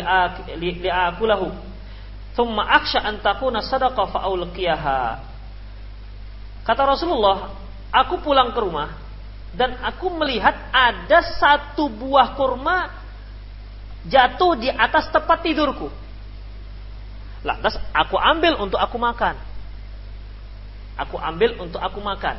[0.56, 1.52] li'akulahu
[2.32, 5.34] thumma aksha an takuna sadaqah fa ulqiyaha
[6.64, 7.52] Kata Rasulullah,
[7.92, 8.96] aku pulang ke rumah
[9.52, 12.88] dan aku melihat ada satu buah kurma
[14.08, 15.92] jatuh di atas tempat tidurku.
[17.44, 19.36] Lantas aku ambil untuk aku makan.
[20.98, 22.38] Aku ambil untuk aku makan.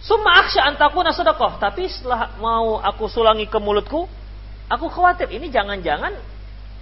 [0.00, 1.60] Summa aksya antakuna sedekah.
[1.60, 4.08] Tapi setelah mau aku sulangi ke mulutku,
[4.70, 6.16] aku khawatir ini jangan-jangan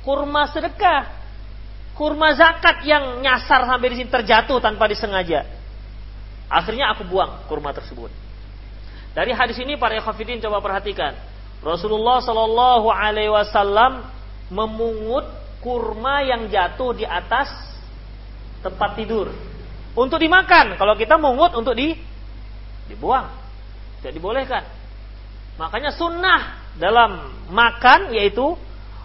[0.06, 1.18] kurma sedekah.
[1.98, 5.42] Kurma zakat yang nyasar sampai di sini terjatuh tanpa disengaja.
[6.46, 8.12] Akhirnya aku buang kurma tersebut.
[9.18, 11.18] Dari hadis ini para ikhwafidin coba perhatikan.
[11.58, 14.06] Rasulullah Shallallahu Alaihi Wasallam
[14.46, 15.26] memungut
[15.58, 17.50] kurma yang jatuh di atas
[18.62, 19.34] tempat tidur
[19.98, 20.78] untuk dimakan.
[20.78, 21.98] Kalau kita mungut untuk di
[22.86, 23.28] dibuang,
[24.00, 24.62] tidak dibolehkan.
[25.58, 28.54] Makanya sunnah dalam makan yaitu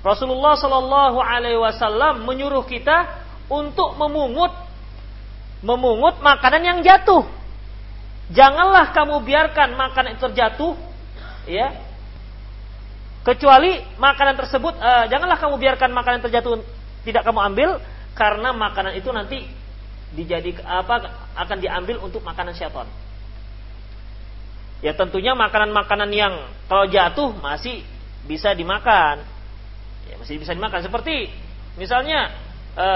[0.06, 3.10] Rasulullah Shallallahu Alaihi Wasallam menyuruh kita
[3.50, 4.54] untuk memungut
[5.64, 7.24] memungut makanan yang jatuh.
[8.32, 10.74] Janganlah kamu biarkan makanan itu terjatuh,
[11.48, 11.76] ya.
[13.24, 16.60] Kecuali makanan tersebut, uh, janganlah kamu biarkan makanan terjatuh
[17.08, 17.70] tidak kamu ambil
[18.16, 19.48] karena makanan itu nanti
[20.14, 22.86] dijadik apa akan diambil untuk makanan syaitan.
[24.84, 26.34] Ya tentunya makanan-makanan yang
[26.68, 27.82] kalau jatuh masih
[28.28, 29.24] bisa dimakan.
[30.06, 31.32] Ya masih bisa dimakan seperti
[31.80, 32.36] misalnya
[32.76, 32.88] e,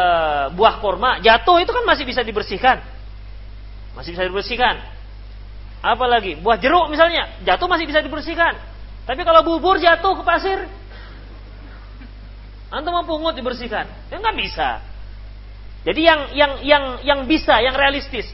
[0.54, 2.84] buah kurma jatuh itu kan masih bisa dibersihkan.
[3.96, 4.84] Masih bisa dibersihkan.
[5.82, 8.60] Apalagi buah jeruk misalnya jatuh masih bisa dibersihkan.
[9.08, 10.68] Tapi kalau bubur jatuh ke pasir,
[12.68, 13.88] antum mau pungut dibersihkan?
[14.12, 14.84] Ya nggak bisa.
[15.88, 18.28] Jadi yang yang yang yang bisa, yang realistis.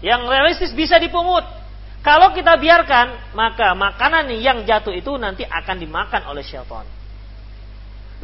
[0.00, 1.44] Yang realistis bisa dipungut.
[2.00, 6.88] Kalau kita biarkan, maka makanan yang jatuh itu nanti akan dimakan oleh syaitan.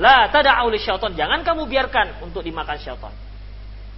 [0.01, 1.13] La tada'u syaitan.
[1.13, 3.13] Jangan kamu biarkan untuk dimakan syaitan.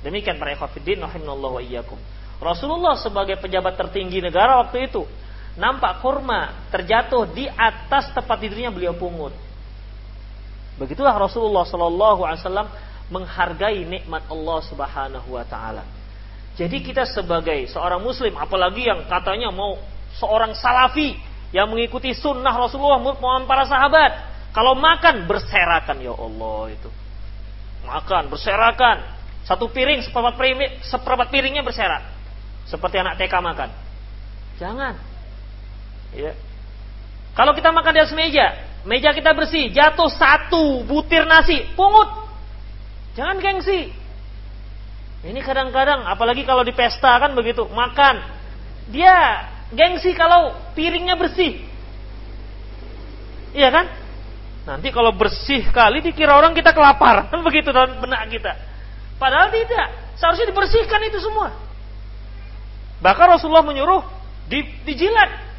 [0.03, 1.97] Demikian para ikhwatiddin rahimallahu wa iyyakum.
[2.43, 5.07] Rasulullah sebagai pejabat tertinggi negara waktu itu
[5.61, 9.33] nampak kurma terjatuh di atas tempat tidurnya beliau pungut.
[10.81, 12.69] Begitulah Rasulullah Shallallahu Alaihi Wasallam
[13.11, 15.85] menghargai nikmat Allah Subhanahu Wa Taala.
[16.55, 19.79] Jadi kita sebagai seorang Muslim, apalagi yang katanya mau
[20.15, 21.19] seorang salafi
[21.51, 24.13] yang mengikuti sunnah Rasulullah maupun para sahabat,
[24.55, 26.91] kalau makan berserakan ya Allah itu,
[27.87, 29.03] makan berserakan,
[29.47, 32.03] satu piring seperempat piring, seperempat piringnya berserak,
[32.67, 33.71] seperti anak TK makan.
[34.61, 34.95] Jangan.
[36.13, 36.37] Ya.
[37.33, 38.47] Kalau kita makan di atas meja,
[38.85, 42.20] meja kita bersih, jatuh satu butir nasi, pungut.
[43.19, 43.91] Jangan gengsi.
[45.21, 48.25] Ini kadang-kadang, apalagi kalau di pesta kan begitu, makan.
[48.89, 51.61] Dia gengsi kalau piringnya bersih.
[53.53, 53.87] Iya kan?
[54.65, 58.53] Nanti kalau bersih kali dikira orang kita kelaparan, begitu dalam benak kita.
[59.21, 61.53] Padahal tidak, seharusnya dibersihkan itu semua.
[63.05, 64.05] Bahkan Rasulullah menyuruh
[64.49, 65.53] di, dijilat.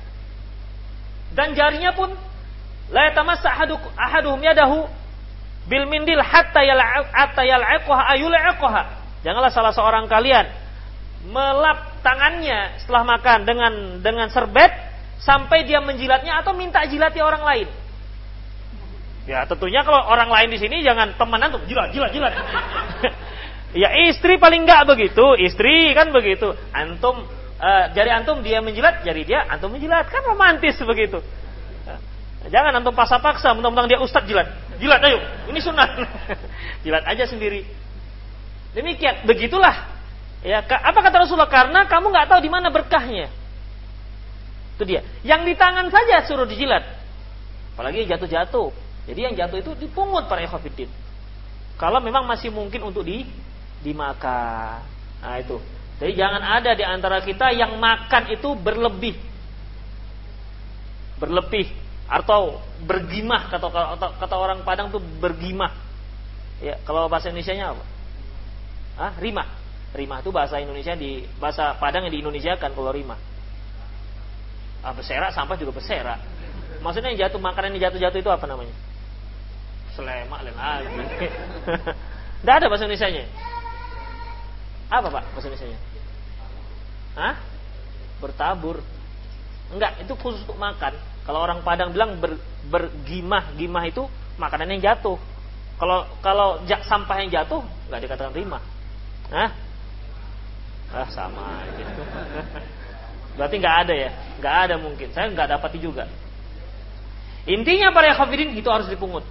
[1.32, 2.12] Dan jarinya pun
[2.92, 3.56] La yatamassa
[3.96, 4.84] ahaduhum yadahu
[5.70, 6.62] bil mindil hatta
[7.44, 8.82] yal'aqaha ayul'aqaha.
[9.22, 10.50] Janganlah salah seorang kalian
[11.30, 14.74] melap tangannya setelah makan dengan dengan serbet
[15.22, 17.68] sampai dia menjilatnya atau minta jilati orang lain.
[19.30, 22.34] Ya tentunya kalau orang lain di sini jangan temenan tuh jilat jilat jilat.
[23.86, 26.58] ya istri paling enggak begitu, istri kan begitu.
[26.74, 27.30] Antum
[27.62, 31.22] uh, jari antum dia menjilat, jari dia antum menjilat kan romantis begitu.
[32.52, 34.52] Jangan antum paksa-paksa, mentang-mentang dia ustadz jilat.
[34.76, 35.88] Jilat ayo, ini sunnah.
[36.84, 37.64] jilat aja sendiri.
[38.76, 39.88] Demikian, begitulah.
[40.44, 41.48] Ya, apa kata Rasulullah?
[41.48, 43.32] Karena kamu nggak tahu di mana berkahnya.
[44.76, 45.00] Itu dia.
[45.24, 46.84] Yang di tangan saja suruh dijilat.
[47.78, 48.70] Apalagi jatuh-jatuh.
[49.08, 50.92] Jadi yang jatuh itu dipungut para ikhwatiddin.
[51.80, 53.24] Kalau memang masih mungkin untuk di
[53.80, 54.84] dimakan.
[55.24, 55.56] Nah itu.
[56.04, 59.16] Jadi jangan ada di antara kita yang makan itu berlebih.
[61.22, 63.72] Berlebih atau bergimah kata
[64.20, 65.72] kata, orang Padang tuh bergimah.
[66.60, 67.84] Ya, kalau bahasa Indonesia-nya apa?
[69.00, 69.48] Ah, rimah.
[69.96, 73.16] Rimah itu bahasa Indonesia di bahasa Padang yang di Indonesia kan kalau rimah.
[74.84, 76.20] Ah, berserak sampah juga berserak.
[76.84, 78.76] Maksudnya yang jatuh makanan yang jatuh-jatuh itu apa namanya?
[79.96, 81.28] Selemak lain lagi.
[82.44, 83.24] Tidak ada bahasa Indonesia-nya.
[84.92, 85.80] Apa Pak bahasa Indonesia-nya?
[87.16, 87.36] Hah?
[88.20, 88.84] Bertabur.
[89.72, 90.92] Enggak, itu khusus untuk makan.
[91.22, 94.10] Kalau orang Padang bilang ber, bergimah, gimah itu
[94.42, 95.18] makanan yang jatuh.
[95.78, 98.62] Kalau kalau sampah yang jatuh nggak dikatakan rimah.
[99.30, 99.50] Hah?
[100.92, 102.02] Ah sama gitu.
[103.38, 104.10] Berarti nggak ada ya?
[104.42, 105.08] Nggak ada mungkin.
[105.14, 106.10] Saya nggak dapati juga.
[107.50, 109.26] Intinya para khafidin itu harus dipungut.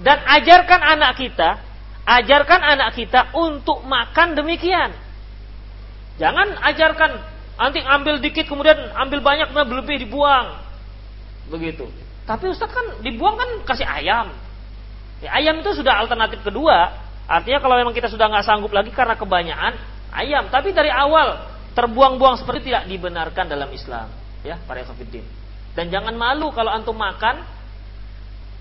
[0.00, 1.60] Dan ajarkan anak kita,
[2.08, 4.90] ajarkan anak kita untuk makan demikian.
[6.18, 7.10] Jangan ajarkan
[7.60, 10.69] nanti ambil dikit kemudian ambil banyak berlebih dibuang
[11.50, 11.90] begitu.
[12.24, 14.30] Tapi Ustaz kan dibuang kan kasih ayam.
[15.20, 16.94] Ya, ayam itu sudah alternatif kedua.
[17.26, 19.74] Artinya kalau memang kita sudah nggak sanggup lagi karena kebanyakan
[20.14, 20.46] ayam.
[20.48, 24.08] Tapi dari awal terbuang-buang seperti tidak dibenarkan dalam Islam.
[24.46, 25.26] Ya, para kafirin.
[25.74, 27.44] Dan jangan malu kalau antum makan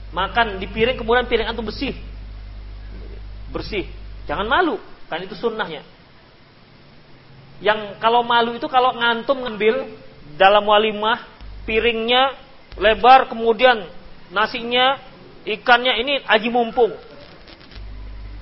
[0.10, 1.94] makan di piring kemudian piring antum bersih.
[3.50, 3.86] Bersih.
[4.30, 4.78] Jangan malu,
[5.10, 5.82] kan itu sunnahnya.
[7.60, 9.90] Yang kalau malu itu kalau ngantum ngambil
[10.38, 11.26] dalam walimah
[11.66, 12.38] piringnya
[12.80, 13.86] lebar kemudian
[14.32, 14.98] nasinya
[15.44, 16.96] ikannya ini aji mumpung.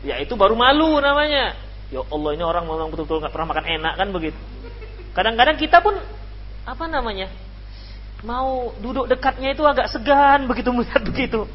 [0.05, 1.57] Ya itu baru malu namanya.
[1.89, 4.39] Ya Allah ini orang memang betul-betul nggak pernah makan enak kan begitu.
[5.17, 5.97] Kadang-kadang kita pun
[6.67, 7.31] apa namanya
[8.21, 11.49] mau duduk dekatnya itu agak segan begitu melihat begitu.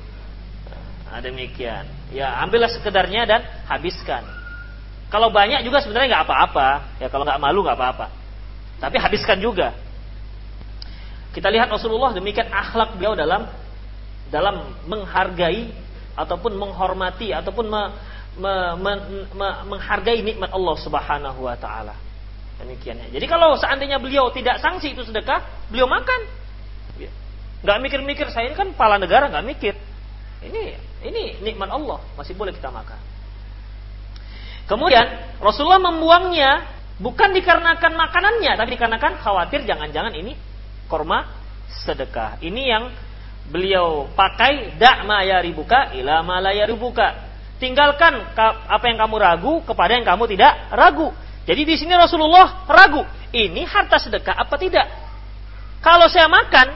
[1.07, 1.85] Nah, demikian.
[2.11, 4.25] Ya ambillah sekedarnya dan habiskan.
[5.12, 6.68] Kalau banyak juga sebenarnya nggak apa-apa.
[6.99, 8.07] Ya kalau nggak malu nggak apa-apa.
[8.81, 9.77] Tapi habiskan juga
[11.33, 13.49] kita lihat Rasulullah demikian akhlak beliau dalam
[14.29, 15.73] dalam menghargai
[16.13, 17.83] ataupun menghormati ataupun me,
[18.37, 18.92] me, me,
[19.33, 21.96] me, menghargai nikmat Allah Subhanahu wa taala.
[22.61, 23.09] Demikian ya.
[23.17, 26.21] Jadi kalau seandainya beliau tidak sanksi itu sedekah, beliau makan.
[27.00, 27.09] Ya.
[27.65, 29.75] Nggak mikir-mikir saya ini kan kepala negara nggak mikir.
[30.44, 30.63] Ini
[31.09, 33.00] ini nikmat Allah masih boleh kita makan.
[34.69, 36.69] Kemudian Rasulullah membuangnya
[37.00, 40.52] bukan dikarenakan makanannya, tapi dikarenakan khawatir jangan-jangan ini
[40.93, 41.25] korma
[41.73, 42.37] sedekah.
[42.45, 42.93] Ini yang
[43.49, 46.21] beliau pakai dak ma ribuka ila
[46.69, 47.33] ribuka.
[47.57, 51.09] Tinggalkan apa yang kamu ragu kepada yang kamu tidak ragu.
[51.49, 54.87] Jadi di sini Rasulullah ragu, ini harta sedekah apa tidak?
[55.81, 56.69] Kalau saya makan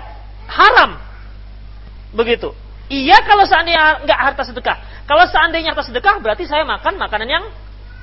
[0.49, 0.91] haram.
[2.17, 2.55] Begitu.
[2.87, 4.79] Iya kalau seandainya nggak harta sedekah.
[5.07, 7.45] Kalau seandainya harta sedekah berarti saya makan makanan yang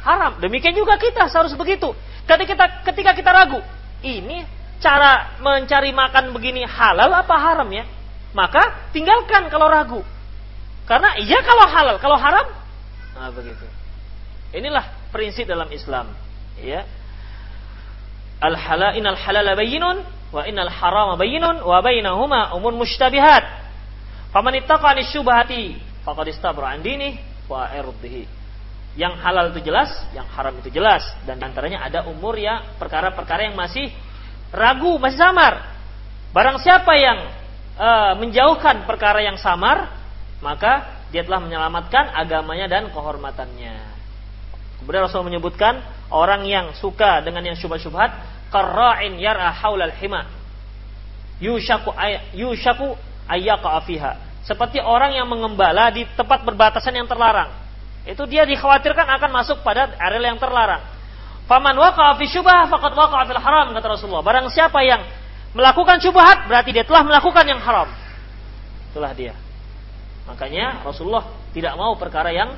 [0.03, 0.39] haram.
[0.43, 1.91] Demikian juga kita harus begitu.
[2.28, 3.59] Ketika kita ketika kita ragu,
[4.03, 4.43] ini
[4.82, 7.86] cara mencari makan begini halal apa haram ya?
[8.34, 10.01] Maka tinggalkan kalau ragu.
[10.84, 12.47] Karena iya kalau halal, kalau haram,
[13.15, 13.63] nah begitu.
[14.51, 14.84] Inilah
[15.15, 16.11] prinsip dalam Islam,
[16.59, 16.84] ya.
[18.43, 20.03] Al halal inal halal bayyinun
[20.36, 23.63] wa innal haram bayyinun wa bainahuma umur mushtabihat.
[24.36, 26.84] Faman ittaqa syubhati faqad istabra an
[27.47, 28.28] wa irdihi.
[28.93, 33.57] Yang halal itu jelas, yang haram itu jelas dan antaranya ada umur ya perkara-perkara yang
[33.57, 33.89] masih
[34.53, 35.73] ragu, masih samar.
[36.29, 37.19] Barang siapa yang
[37.77, 39.89] uh, menjauhkan perkara yang samar,
[40.39, 43.75] maka dia telah menyelamatkan agamanya dan kehormatannya.
[44.81, 45.81] Kemudian Rasul menyebutkan
[46.13, 48.11] orang yang suka dengan yang syubhat-syubhat,
[48.53, 50.29] qarra'in yar'a haulal hima.
[51.41, 52.93] Yushaku ay, yushaku.
[54.43, 57.55] Seperti orang yang mengembala di tempat berbatasan yang terlarang.
[58.03, 60.83] Itu dia dikhawatirkan akan masuk pada area yang terlarang.
[61.53, 64.25] Faman waqa'a fi syubhah faqad waqa'a fil haram kata Rasulullah.
[64.25, 65.05] Barang siapa yang
[65.53, 67.93] melakukan syubhat berarti dia telah melakukan yang haram.
[68.89, 69.37] Itulah dia.
[70.25, 72.57] Makanya Rasulullah tidak mau perkara yang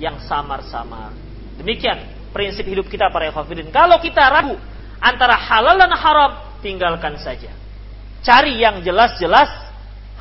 [0.00, 1.12] yang samar-samar.
[1.60, 2.00] Demikian
[2.32, 3.68] prinsip hidup kita para ikhwatiddin.
[3.68, 4.56] Kalau kita ragu
[5.04, 6.32] antara halal dan haram,
[6.64, 7.52] tinggalkan saja.
[8.24, 9.52] Cari yang jelas-jelas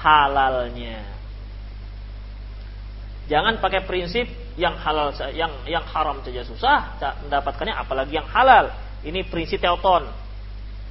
[0.03, 1.18] halalnya.
[3.29, 4.25] Jangan pakai prinsip
[4.57, 6.97] yang halal yang yang haram saja susah
[7.29, 8.73] mendapatkannya apalagi yang halal.
[9.05, 10.09] Ini prinsip Teuton.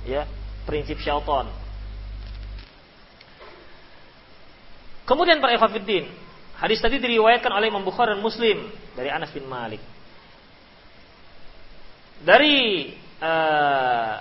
[0.06, 0.24] Ya,
[0.64, 1.50] prinsip syaitan.
[5.04, 6.06] Kemudian para ikhwatiddin,
[6.56, 9.82] hadis tadi diriwayatkan oleh Imam Bukhari dan Muslim dari Anas bin Malik.
[12.22, 12.88] Dari
[13.20, 14.14] uh,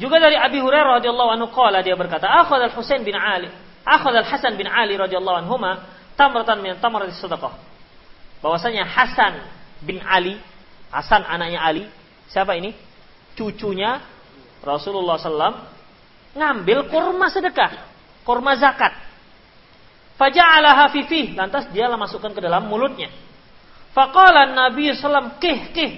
[0.00, 3.50] juga dari Abi Hurairah radhiyallahu anhu qala dia berkata, "Akhadha al-Husain bin Ali
[3.84, 5.88] akhad al-Hasan bin Ali radhiyallahu anhuma
[6.20, 7.56] tamratan min tamrati sedekah.
[8.44, 9.40] Bahwasanya Hasan
[9.80, 10.36] bin Ali,
[10.92, 11.88] Hasan anaknya Ali,
[12.28, 12.76] siapa ini?
[13.32, 14.04] Cucunya
[14.60, 15.56] Rasulullah SAW
[16.36, 17.88] ngambil kurma sedekah,
[18.28, 18.92] kurma zakat.
[20.20, 23.08] Faja'alaha fifih, lantas dia masukkan ke dalam mulutnya.
[23.96, 25.90] Faqala Nabi SAW kih kih.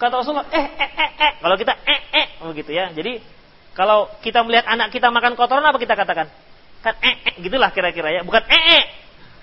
[0.00, 1.32] Kata Rasulullah, eh eh eh eh.
[1.40, 2.92] Kalau kita eh eh begitu ya.
[2.92, 3.20] Jadi
[3.76, 6.32] kalau kita melihat anak kita makan kotoran apa kita katakan?
[6.80, 8.56] Kan ee -e, gitulah kira-kira ya, bukan ee.
[8.56, 8.80] -e.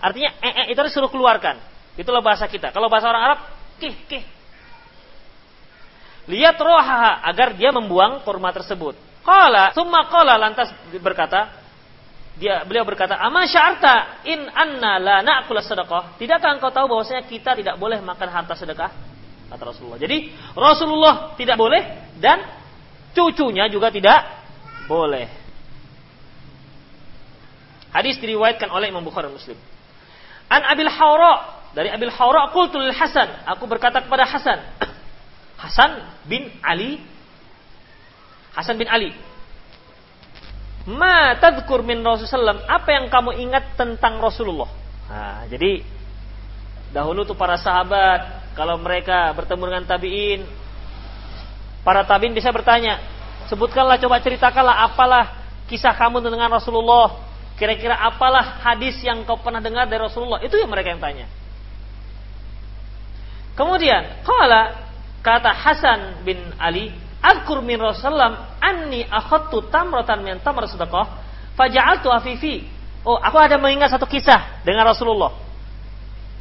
[0.04, 1.64] Artinya ee -e itu harus suruh keluarkan.
[1.96, 2.76] Itulah bahasa kita.
[2.76, 3.40] Kalau bahasa orang Arab,
[3.80, 4.24] kih kih.
[6.28, 9.00] Lihat rohaha agar dia membuang kurma tersebut.
[9.24, 11.64] Kala, summa kala lantas berkata,
[12.36, 17.56] dia beliau berkata, "Ama syarta in anna la na'kul sedekah?" Tidakkah engkau tahu bahwasanya kita
[17.56, 18.92] tidak boleh makan harta sedekah?
[19.48, 20.02] Kata Rasulullah.
[20.02, 22.44] Jadi Rasulullah tidak boleh dan
[23.16, 24.20] cucunya juga tidak
[24.90, 25.30] boleh.
[27.94, 29.56] Hadis diriwayatkan oleh Imam Bukhari Muslim.
[30.54, 34.62] An Abil Hawra dari Abil Hawra qultu lil Hasan, aku berkata kepada Hasan.
[35.58, 37.02] Hasan bin Ali
[38.54, 39.10] Hasan bin Ali.
[40.86, 44.70] Ma tadhkur min Rasulullah apa yang kamu ingat tentang Rasulullah?
[45.10, 45.82] Nah, jadi
[46.94, 50.42] dahulu tuh para sahabat kalau mereka bertemu dengan tabi'in
[51.82, 53.02] para tabi'in bisa bertanya,
[53.50, 55.26] sebutkanlah coba ceritakanlah apalah
[55.66, 60.42] kisah kamu dengan Rasulullah Kira-kira apalah hadis yang kau pernah dengar dari Rasulullah?
[60.42, 61.30] Itu yang mereka yang tanya.
[63.54, 64.90] Kemudian, kala
[65.22, 66.90] kata Hasan bin Ali,
[67.24, 71.24] Azkur min Rasulullah anni akhadtu tamratan min tamr sedekah
[71.56, 72.68] faja'altu afifi.
[73.08, 75.32] Oh, aku ada mengingat satu kisah dengan Rasulullah.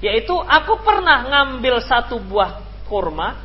[0.03, 2.59] Yaitu aku pernah ngambil satu buah
[2.91, 3.39] kurma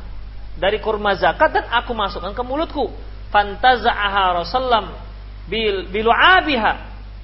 [0.58, 2.90] dari kurma zakat dan aku masukkan ke mulutku.
[3.30, 4.98] Fantaza'aha Rasulullah
[5.46, 6.72] bil bilu'abiha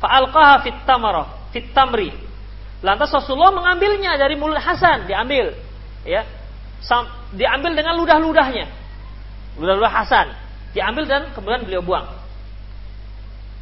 [0.02, 2.10] Fa'alqaha fit tamarah, fit tamri.
[2.84, 5.56] Lantas Rasulullah mengambilnya dari mulut Hasan, diambil.
[6.04, 6.28] Ya.
[7.32, 8.68] diambil dengan ludah-ludahnya.
[9.56, 10.36] Ludah-ludah Hasan.
[10.76, 12.04] Diambil dan kemudian beliau buang.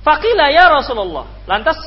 [0.03, 1.31] Fakila ya Rasulullah.
[1.47, 1.79] Lantas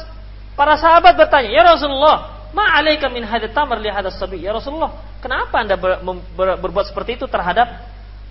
[0.55, 5.59] para sahabat bertanya, "Ya Rasulullah, ma alaika min hadha tamr li sabi?" Ya Rasulullah, kenapa
[5.59, 7.67] Anda ber, ber, berbuat seperti itu terhadap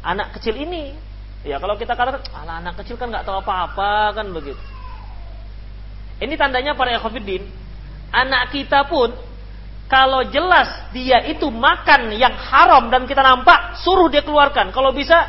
[0.01, 0.97] anak kecil ini?
[1.45, 4.57] Ya kalau kita katakan, "Alah anak kecil kan nggak tahu apa-apa," kan begitu.
[6.23, 7.43] Ini tandanya para ekofidin,
[8.15, 9.11] anak kita pun
[9.91, 14.73] kalau jelas dia itu makan yang haram dan kita nampak, suruh dia keluarkan.
[14.73, 15.29] Kalau bisa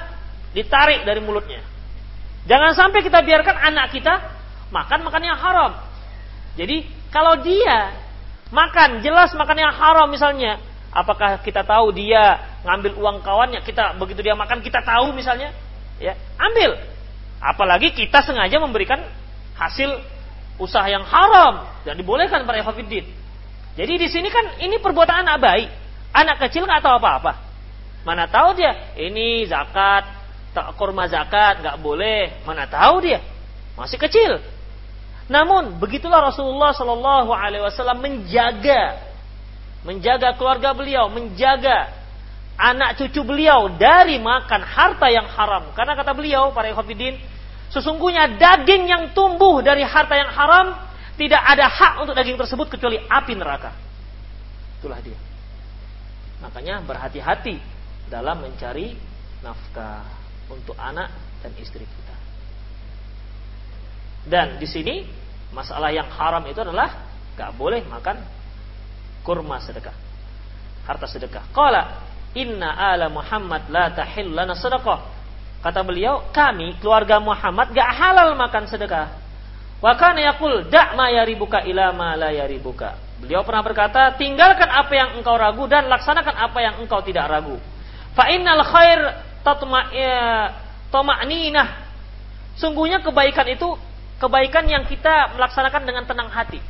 [0.56, 1.60] ditarik dari mulutnya.
[2.46, 4.14] Jangan sampai kita biarkan anak kita
[4.72, 5.72] makan makan yang haram.
[6.56, 7.92] Jadi kalau dia
[8.54, 10.62] makan jelas makan yang haram misalnya,
[10.96, 13.60] apakah kita tahu dia ngambil uang kawannya?
[13.66, 15.52] Kita begitu dia makan kita tahu misalnya,
[16.00, 16.80] ya ambil.
[17.44, 19.04] Apalagi kita sengaja memberikan
[19.60, 20.15] hasil
[20.56, 23.06] usaha yang haram dan dibolehkan para ikhwatiddin.
[23.76, 25.70] Jadi di sini kan ini perbuatan anak baik.
[26.16, 27.44] Anak kecil nggak tahu apa-apa.
[28.08, 30.08] Mana tahu dia ini zakat,
[30.56, 32.40] tak kurma zakat nggak boleh.
[32.48, 33.20] Mana tahu dia
[33.76, 34.40] masih kecil.
[35.28, 39.02] Namun begitulah Rasulullah Shallallahu Alaihi Wasallam menjaga,
[39.84, 41.92] menjaga keluarga beliau, menjaga
[42.56, 45.76] anak cucu beliau dari makan harta yang haram.
[45.76, 47.20] Karena kata beliau para ikhwatiddin,
[47.76, 50.80] sesungguhnya daging yang tumbuh dari harta yang haram
[51.20, 53.76] tidak ada hak untuk daging tersebut kecuali api neraka.
[54.80, 55.20] Itulah dia.
[56.40, 57.60] Makanya berhati-hati
[58.08, 58.96] dalam mencari
[59.44, 60.08] nafkah
[60.48, 61.12] untuk anak
[61.44, 62.16] dan istri kita.
[64.26, 65.04] Dan di sini
[65.52, 68.24] masalah yang haram itu adalah gak boleh makan
[69.24, 69.96] kurma sedekah.
[70.88, 71.44] Harta sedekah.
[71.52, 72.04] Qala
[72.38, 75.00] inna ala Muhammad la tahil lana sedekah.
[75.66, 79.10] Kata beliau, kami keluarga Muhammad gak halal makan sedekah.
[79.82, 82.94] Wa kana yaqul da' ma yaribuka ila ma la yaribuka.
[83.18, 87.58] Beliau pernah berkata, tinggalkan apa yang engkau ragu dan laksanakan apa yang engkau tidak ragu.
[88.14, 91.70] Fa innal khair tatma'ninah.
[92.62, 93.74] Sungguhnya kebaikan itu
[94.22, 96.62] kebaikan yang kita melaksanakan dengan tenang hati.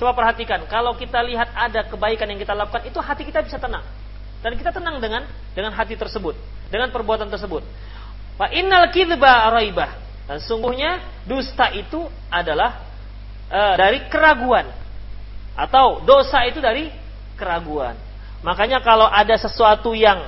[0.00, 3.84] Coba perhatikan, kalau kita lihat ada kebaikan yang kita lakukan, itu hati kita bisa tenang.
[4.40, 6.32] Dan kita tenang dengan dengan hati tersebut,
[6.72, 7.60] dengan perbuatan tersebut.
[8.40, 10.00] Wa innal kidba raibah.
[10.24, 12.86] Dan sungguhnya dusta itu adalah
[13.50, 14.70] uh, dari keraguan
[15.58, 16.88] atau dosa itu dari
[17.34, 17.98] keraguan.
[18.40, 20.24] Makanya kalau ada sesuatu yang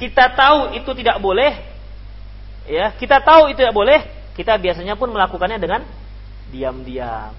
[0.00, 1.54] kita tahu itu tidak boleh,
[2.66, 4.02] ya kita tahu itu tidak boleh,
[4.34, 5.86] kita biasanya pun melakukannya dengan
[6.50, 7.30] diam-diam.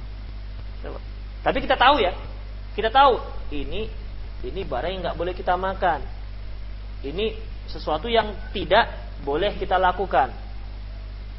[1.43, 2.15] Tapi kita tahu ya,
[2.77, 3.19] kita tahu
[3.51, 3.91] ini
[4.43, 6.03] ini barang yang nggak boleh kita makan.
[7.03, 7.35] Ini
[7.71, 8.91] sesuatu yang tidak
[9.23, 10.31] boleh kita lakukan.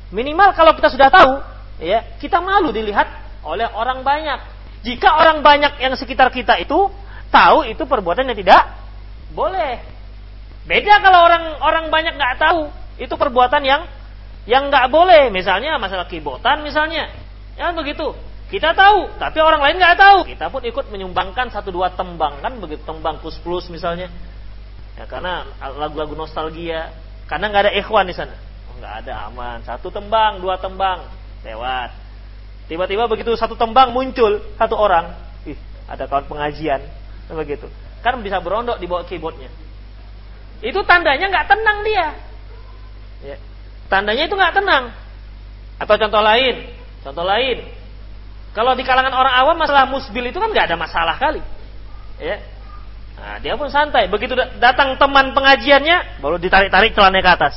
[0.09, 1.33] Minimal kalau kita sudah tahu,
[1.85, 3.07] ya kita malu dilihat
[3.45, 4.41] oleh orang banyak.
[4.85, 6.89] Jika orang banyak yang sekitar kita itu
[7.29, 8.63] tahu itu perbuatan yang tidak
[9.33, 9.81] boleh.
[10.65, 13.83] Beda kalau orang orang banyak nggak tahu itu perbuatan yang
[14.45, 17.09] yang nggak boleh, misalnya masalah kibotan misalnya,
[17.57, 18.13] ya begitu.
[18.45, 20.19] Kita tahu, tapi orang lain nggak tahu.
[20.29, 24.13] Kita pun ikut menyumbangkan satu dua tembang kan begitu tembang plus plus misalnya.
[24.95, 26.93] Ya karena lagu-lagu nostalgia,
[27.27, 28.37] karena nggak ada ikhwan di sana.
[28.71, 29.59] Oh, nggak ada aman.
[29.65, 31.09] Satu tembang, dua tembang,
[31.43, 31.91] lewat.
[32.71, 35.13] Tiba-tiba begitu satu tembang muncul satu orang,
[35.45, 36.81] ih ada kawan pengajian,
[37.33, 37.67] begitu.
[38.05, 39.49] Kan bisa berondok di bawah keyboardnya.
[40.61, 42.07] Itu tandanya nggak tenang dia.
[43.25, 43.37] Ya.
[43.89, 44.93] Tandanya itu nggak tenang.
[45.81, 46.71] Atau contoh lain,
[47.03, 47.84] contoh lain.
[48.55, 51.43] Kalau di kalangan orang awam masalah musbil itu kan nggak ada masalah kali.
[52.23, 52.39] Ya.
[53.19, 54.07] Nah, dia pun santai.
[54.07, 57.55] Begitu datang teman pengajiannya, baru ditarik-tarik celananya ke atas.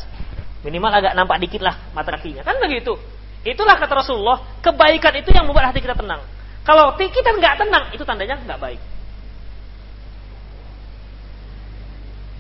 [0.66, 2.42] Minimal agak nampak dikit lah mata kakinya.
[2.42, 2.98] Kan begitu.
[3.46, 6.26] Itulah kata Rasulullah, kebaikan itu yang membuat hati kita tenang.
[6.66, 8.82] Kalau kita nggak tenang, itu tandanya nggak baik.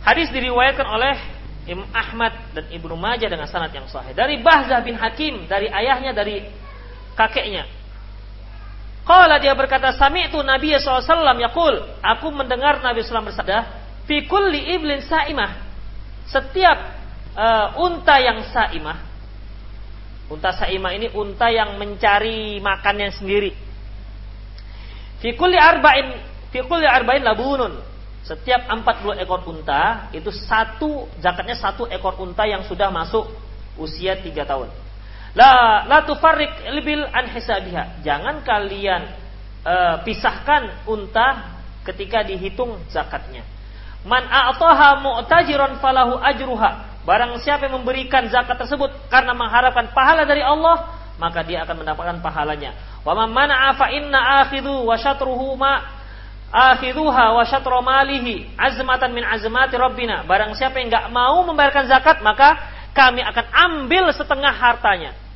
[0.03, 1.15] Hadis diriwayatkan oleh
[1.67, 4.15] Imam Ahmad dan Ibnu Majah dengan sanad yang sahih.
[4.15, 6.47] Dari Bahzah bin Hakim, dari ayahnya, dari
[7.13, 7.76] kakeknya.
[9.07, 14.99] Qala dia berkata, Sami'tu Nabi SAW yaqul, aku mendengar Nabi SAW bersabda, Fi kulli iblin
[14.99, 15.63] sa'imah.
[16.27, 16.77] Setiap
[17.39, 18.97] uh, unta yang sa'imah,
[20.27, 23.55] unta sa'imah ini unta yang mencari makannya sendiri.
[25.23, 26.07] Fi kulli arba'in,
[26.51, 27.79] fi kulli arba'in labunun
[28.27, 33.23] setiap 40 ekor unta itu satu zakatnya satu ekor unta yang sudah masuk
[33.79, 34.67] usia 3 tahun.
[35.37, 38.01] La la tufarriq libil an hisabiha.
[38.01, 39.05] Jangan kalian
[39.61, 43.45] uh, pisahkan unta ketika dihitung zakatnya.
[44.01, 47.05] Man a'taha mu'tajiran falahu ajruha.
[47.05, 52.17] Barang siapa yang memberikan zakat tersebut karena mengharapkan pahala dari Allah, maka dia akan mendapatkan
[52.19, 52.73] pahalanya.
[53.05, 55.85] Wa man mana'a fa inna akhidhu wa syatruhu ma
[56.51, 57.43] akhiruha wa
[57.85, 60.25] malihi azmatan min azmati rabbina.
[60.25, 62.57] Barang siapa yang enggak mau membayarkan zakat, maka
[62.97, 65.26] kami akan ambil setengah hartanya.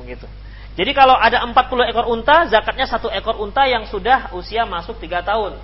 [0.00, 0.26] Begitu.
[0.74, 5.22] Jadi kalau ada 40 ekor unta, zakatnya satu ekor unta yang sudah usia masuk 3
[5.22, 5.54] tahun.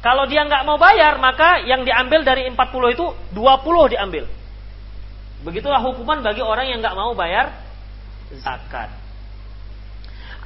[0.00, 2.56] Kalau dia nggak mau bayar, maka yang diambil dari 40
[2.96, 3.06] itu
[3.36, 4.24] 20 diambil.
[5.44, 7.52] Begitulah hukuman bagi orang yang nggak mau bayar
[8.40, 9.06] zakat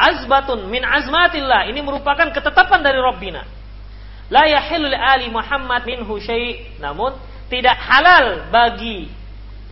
[0.00, 1.68] azbatun min azmatillah.
[1.68, 3.44] Ini merupakan ketetapan dari Rabbina.
[4.32, 7.12] La yahillu li ali Muhammad minhu syai' namun
[7.52, 9.10] tidak halal bagi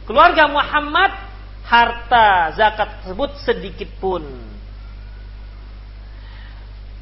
[0.05, 1.15] keluarga Muhammad
[1.69, 4.25] harta zakat tersebut sedikit pun.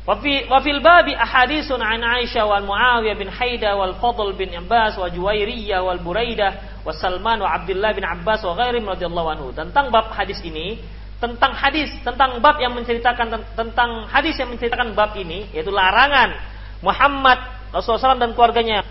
[0.06, 0.18] Wa
[0.62, 5.82] fil babi ahaditsun an Aisyah wal Muawiyah bin Haida wal Fadl bin Abbas wa Juwairiyah
[5.82, 9.48] wal Buraidah wa Salman wa Abdullah bin Abbas wa ghairihim radhiyallahu anhu.
[9.50, 10.78] Tentang bab hadis ini
[11.16, 16.36] tentang hadis, tentang bab yang menceritakan tentang hadis yang menceritakan bab ini, yaitu larangan
[16.84, 17.40] Muhammad
[17.72, 18.84] Rasulullah SAW dan keluarganya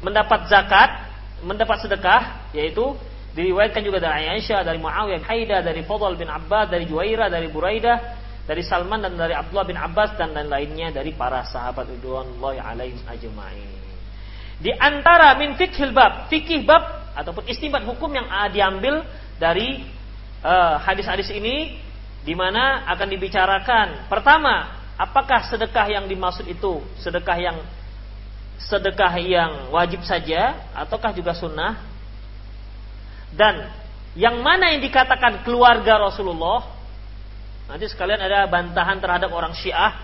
[0.00, 1.04] mendapat zakat,
[1.44, 2.96] mendapat sedekah, yaitu
[3.36, 7.96] diriwayatkan juga dari Aisyah, dari Muawiyah, Haidah, dari Fadl bin Abbas, dari Juwairah, dari Buraidah,
[8.48, 13.70] dari Salman dan dari Abdullah bin Abbas dan lain-lainnya dari para sahabat ridwanullahi alaihim ajma'in.
[14.56, 19.04] Di antara min fikhil bab, fikih bab ataupun istimbat hukum yang diambil
[19.36, 19.84] dari
[20.40, 21.76] eh, hadis-hadis uh, ini
[22.24, 27.56] di mana akan dibicarakan pertama apakah sedekah yang dimaksud itu sedekah yang
[28.56, 31.95] sedekah yang wajib saja ataukah juga sunnah
[33.34, 33.72] dan
[34.14, 36.76] yang mana yang dikatakan keluarga Rasulullah?
[37.66, 39.98] Nanti sekalian ada bantahan terhadap orang Syiah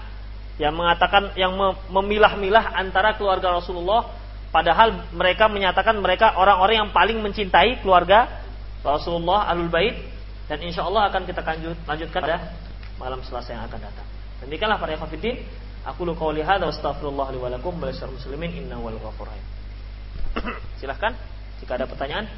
[0.59, 1.55] yang mengatakan yang
[1.89, 8.45] memilah-milah antara keluarga Rasulullah Padahal mereka menyatakan mereka orang-orang yang paling mencintai keluarga
[8.85, 9.97] Rasulullah Alul Bait.
[10.45, 11.41] Dan insya Allah akan kita
[11.89, 12.53] lanjutkan pada
[13.01, 14.05] malam Selasa yang akan datang.
[14.45, 15.41] Demikianlah para ikhwatiddin,
[15.89, 17.49] aku lu qauli hadza astaghfirullah li wa
[18.12, 18.53] muslimin.
[18.61, 19.01] Innahu wal
[20.85, 21.16] Silahkan
[21.64, 22.29] jika ada pertanyaan.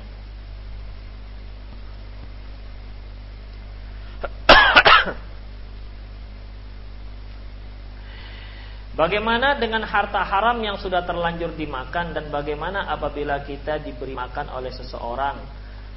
[8.94, 14.70] Bagaimana dengan harta haram yang sudah terlanjur dimakan dan bagaimana apabila kita diberi makan oleh
[14.70, 15.34] seseorang?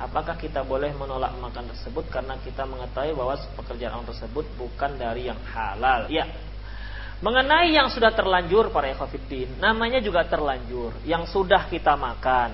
[0.02, 5.30] Apakah kita boleh menolak makan tersebut karena kita mengetahui bahwa pekerjaan orang tersebut bukan dari
[5.30, 6.10] yang halal?
[6.10, 6.26] Ya.
[7.22, 12.54] Mengenai yang sudah terlanjur para ekofidin, namanya juga terlanjur, yang sudah kita makan.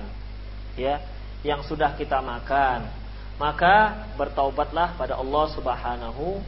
[0.76, 1.04] Ya,
[1.40, 2.84] yang sudah kita makan.
[3.40, 6.40] Maka bertaubatlah pada Allah Subhanahu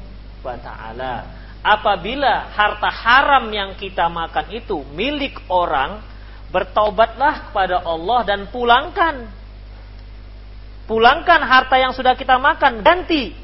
[0.44, 1.35] wa taala
[1.66, 5.98] apabila harta haram yang kita makan itu milik orang,
[6.54, 9.26] bertaubatlah kepada Allah dan pulangkan.
[10.86, 13.34] Pulangkan harta yang sudah kita makan, ganti.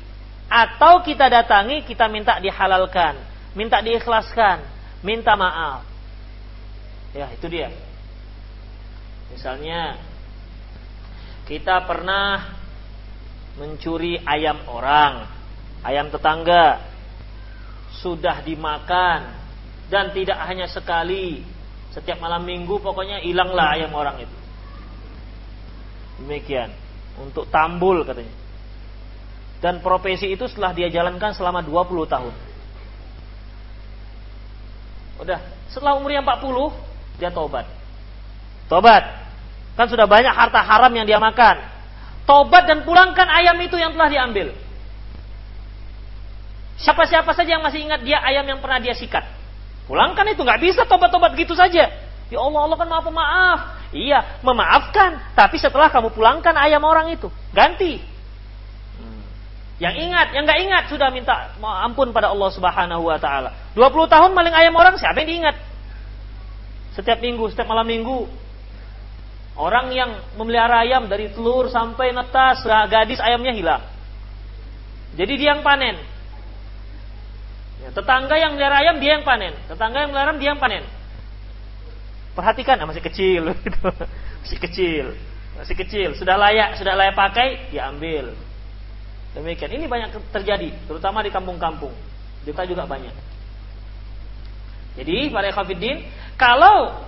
[0.47, 3.19] Atau kita datangi, kita minta dihalalkan,
[3.59, 4.63] minta diikhlaskan,
[5.03, 5.83] minta maaf.
[7.11, 7.75] Ya, itu dia.
[9.35, 9.99] Misalnya,
[11.51, 12.55] kita pernah
[13.59, 15.27] mencuri ayam orang,
[15.83, 16.92] ayam tetangga,
[18.01, 19.43] sudah dimakan
[19.93, 21.45] dan tidak hanya sekali
[21.93, 24.37] setiap malam minggu pokoknya hilanglah ayam orang itu.
[26.25, 26.73] Demikian
[27.21, 28.33] untuk tambul katanya.
[29.61, 32.35] Dan profesi itu setelah dia jalankan selama 20 tahun.
[35.23, 35.39] Udah
[35.69, 37.69] setelah umurnya 40 dia tobat
[38.67, 39.05] tobat
[39.77, 41.61] kan sudah banyak harta haram yang dia makan.
[42.25, 44.55] Tobat dan pulangkan ayam itu yang telah diambil
[46.83, 49.23] Siapa-siapa saja yang masih ingat dia ayam yang pernah dia sikat.
[49.87, 51.91] Pulangkan itu, nggak bisa tobat-tobat gitu saja.
[52.27, 53.61] Ya Allah, Allah kan maaf maaf.
[53.95, 55.37] Iya, memaafkan.
[55.39, 58.03] Tapi setelah kamu pulangkan ayam orang itu, ganti.
[58.99, 59.23] Hmm.
[59.79, 63.51] Yang ingat, yang nggak ingat sudah minta ampun pada Allah Subhanahu Wa Taala.
[63.79, 65.57] 20 tahun maling ayam orang, siapa yang diingat?
[66.99, 68.27] Setiap minggu, setiap malam minggu,
[69.55, 70.11] orang yang
[70.41, 73.83] memelihara ayam dari telur sampai netas, gadis ayamnya hilang.
[75.15, 76.12] Jadi dia yang panen.
[77.83, 80.87] Ya, tetangga yang melihara ayam dia yang panen, tetangga yang melihara dia yang panen.
[82.33, 83.43] Perhatikan, ah, masih kecil,
[84.47, 85.07] masih kecil,
[85.59, 88.33] masih kecil, sudah layak, sudah layak pakai, diambil.
[89.33, 89.73] Demikian.
[89.73, 91.93] Ini banyak terjadi, terutama di kampung-kampung.
[92.45, 93.13] Kita juga banyak.
[94.93, 96.05] Jadi para ekafidin,
[96.37, 97.01] kalau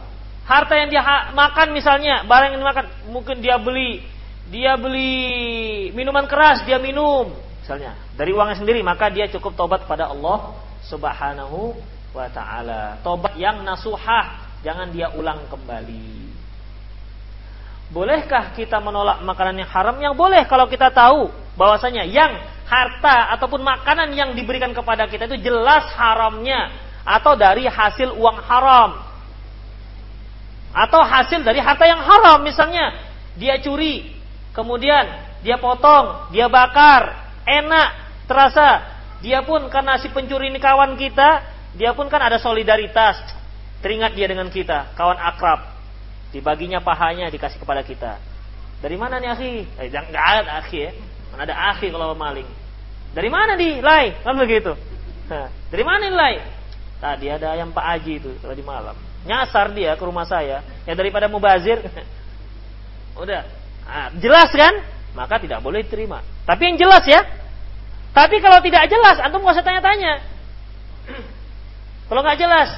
[0.48, 1.04] harta yang dia
[1.36, 4.00] makan misalnya, barang yang dimakan, mungkin dia beli,
[4.48, 5.12] dia beli
[5.92, 7.32] minuman keras, dia minum,
[7.64, 10.52] misalnya dari uangnya sendiri, maka dia cukup tobat pada Allah
[10.84, 11.72] Subhanahu
[12.12, 13.00] wa taala.
[13.00, 16.28] Tobat yang nasuhah, jangan dia ulang kembali.
[17.88, 19.96] Bolehkah kita menolak makanan yang haram?
[19.96, 22.36] Yang boleh kalau kita tahu bahwasanya yang
[22.68, 26.68] harta ataupun makanan yang diberikan kepada kita itu jelas haramnya
[27.00, 29.00] atau dari hasil uang haram.
[30.76, 32.92] Atau hasil dari harta yang haram misalnya
[33.40, 34.12] dia curi,
[34.52, 35.08] kemudian
[35.40, 37.88] dia potong, dia bakar, enak,
[38.28, 41.40] terasa dia pun karena si pencuri ini kawan kita,
[41.76, 43.20] dia pun kan ada solidaritas.
[43.80, 45.76] Teringat dia dengan kita, kawan akrab.
[46.32, 48.16] Dibaginya pahanya dikasih kepada kita.
[48.80, 49.52] Dari mana nih akhi?
[49.80, 50.90] Eh, nggak ada akhi ya.
[51.32, 52.48] Mana ada akhi kalau maling.
[53.14, 54.12] Dari mana di Lai?
[54.20, 54.74] Kan begitu.
[55.72, 56.34] Dari mana nih Lai?
[57.00, 58.96] Tadi ada ayam Pak Aji itu tadi malam.
[59.24, 60.60] Nyasar dia ke rumah saya.
[60.84, 61.80] Ya daripada mubazir.
[63.22, 63.44] Udah.
[63.84, 64.74] Nah, jelas kan?
[65.14, 66.20] Maka tidak boleh diterima.
[66.44, 67.22] Tapi yang jelas ya,
[68.14, 70.22] tapi kalau tidak jelas, antum nggak usah tanya-tanya.
[72.10, 72.70] Kalau nggak jelas,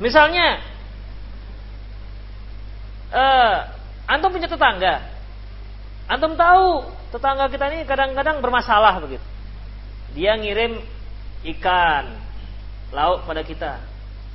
[0.00, 0.60] misalnya,
[3.12, 3.56] uh,
[4.08, 5.04] antum punya tetangga,
[6.08, 9.24] antum tahu tetangga kita ini kadang-kadang bermasalah begitu.
[10.14, 10.78] dia ngirim
[11.58, 12.06] ikan
[12.94, 13.82] lauk pada kita.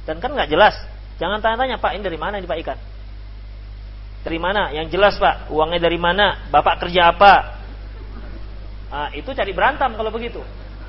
[0.04, 0.76] Dan kan nggak jelas.
[1.24, 2.80] Jangan tanya-tanya, Pak, ini dari mana ini Pak ikan?
[4.20, 4.76] Dari mana?
[4.76, 6.52] Yang jelas Pak, uangnya dari mana?
[6.52, 7.34] Bapak kerja apa?
[8.90, 10.42] Nah, itu cari berantem kalau begitu.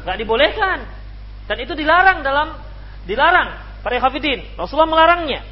[0.03, 0.79] Nggak dibolehkan.
[1.47, 2.59] Dan itu dilarang dalam
[3.05, 4.57] dilarang para hafidin.
[4.57, 5.45] Rasulullah melarangnya.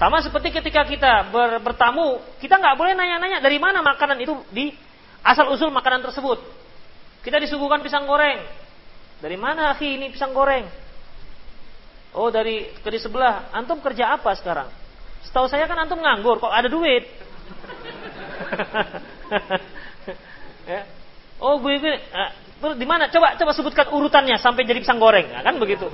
[0.00, 4.72] Sama seperti ketika kita ber, bertamu, kita nggak boleh nanya-nanya dari mana makanan itu di
[5.20, 6.40] asal usul makanan tersebut.
[7.20, 8.40] Kita disuguhkan pisang goreng.
[9.20, 10.64] Dari mana akhi ini pisang goreng?
[12.16, 13.52] Oh dari ke sebelah.
[13.52, 14.72] Antum kerja apa sekarang?
[15.26, 17.04] Setahu saya kan antum nganggur, kok ada duit?
[20.70, 20.80] ya.
[21.40, 23.08] Oh, bu, bu, uh, di mana?
[23.08, 25.88] Coba coba sebutkan urutannya sampai jadi pisang goreng, nah, kan begitu?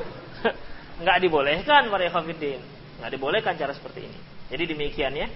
[1.03, 2.61] Nggak dibolehkan para ikhwatiddin.
[2.99, 4.18] Nggak dibolehkan cara seperti ini.
[4.49, 5.29] Jadi demikian ya.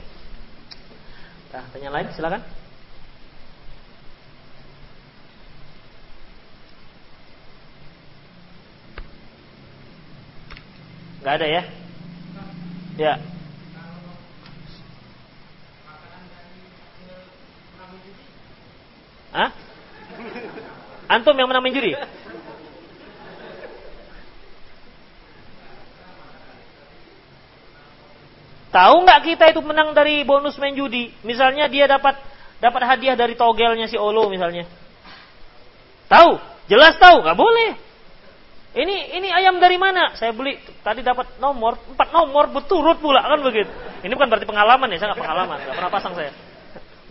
[1.51, 2.43] Nah, tanya lain silakan.
[11.21, 11.63] Nggak ada ya?
[12.97, 13.15] Ya.
[19.31, 19.51] Hah?
[21.11, 21.95] Antum yang menang juri?
[28.71, 31.11] Tahu nggak kita itu menang dari bonus main judi?
[31.27, 32.15] Misalnya dia dapat
[32.63, 34.71] dapat hadiah dari togelnya si Olo misalnya.
[36.07, 36.39] Tahu?
[36.71, 37.71] Jelas tahu, nggak boleh.
[38.71, 40.15] Ini ini ayam dari mana?
[40.15, 40.55] Saya beli
[40.87, 43.67] tadi dapat nomor empat nomor berturut pula kan begitu.
[44.07, 46.31] Ini bukan berarti pengalaman ya, saya nggak pengalaman, nggak pernah pasang saya.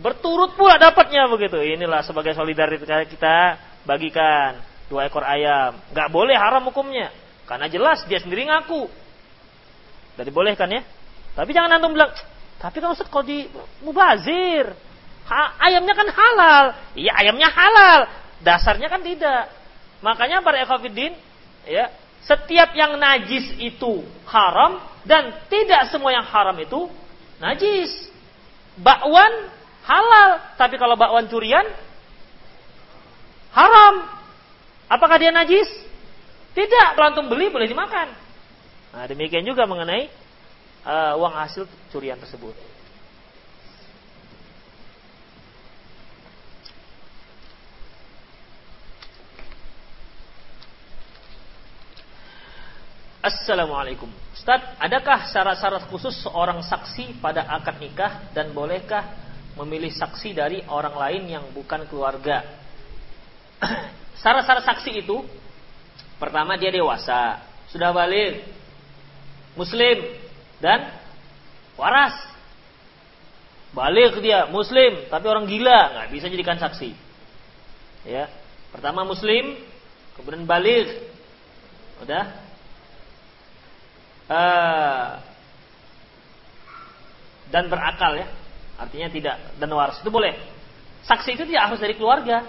[0.00, 1.60] Berturut pula dapatnya begitu.
[1.60, 5.76] Inilah sebagai solidaritas kita bagikan dua ekor ayam.
[5.92, 7.12] Nggak boleh haram hukumnya,
[7.44, 8.88] karena jelas dia sendiri ngaku.
[10.16, 10.82] Tidak dibolehkan ya.
[11.36, 12.10] Tapi jangan antum bilang,
[12.58, 13.46] tapi kan Ustaz kalau di
[13.84, 14.72] mubazir,
[15.28, 16.64] ha, ayamnya kan halal.
[16.96, 18.00] Iya ayamnya halal,
[18.42, 19.52] dasarnya kan tidak.
[20.00, 21.12] Makanya para ekafidin
[21.68, 21.92] ya
[22.24, 26.88] setiap yang najis itu haram dan tidak semua yang haram itu
[27.40, 28.08] najis.
[28.80, 31.64] Bakwan halal, tapi kalau bakwan curian
[33.54, 33.94] haram.
[34.90, 35.70] Apakah dia najis?
[36.50, 38.10] Tidak, kalau beli boleh dimakan.
[38.90, 40.10] Nah, demikian juga mengenai
[40.82, 41.62] uh, uang hasil
[41.94, 42.58] curian tersebut.
[53.20, 54.08] Assalamualaikum.
[54.32, 59.04] Ustaz, adakah syarat-syarat khusus seorang saksi pada akad nikah dan bolehkah
[59.58, 62.44] memilih saksi dari orang lain yang bukan keluarga?
[64.22, 65.24] Syarat-syarat saksi itu
[66.20, 67.40] pertama dia dewasa,
[67.72, 68.44] sudah balik,
[69.56, 69.96] muslim
[70.60, 70.92] dan
[71.74, 72.14] waras.
[73.70, 76.90] Balik dia muslim tapi orang gila nggak bisa jadikan saksi.
[78.02, 78.26] Ya,
[78.74, 79.60] pertama muslim,
[80.18, 80.88] kemudian balik,
[82.02, 82.24] udah
[84.26, 85.08] uh,
[87.50, 88.28] dan berakal ya.
[88.80, 90.32] Artinya tidak dan waras itu boleh.
[91.04, 92.48] Saksi itu tidak harus dari keluarga.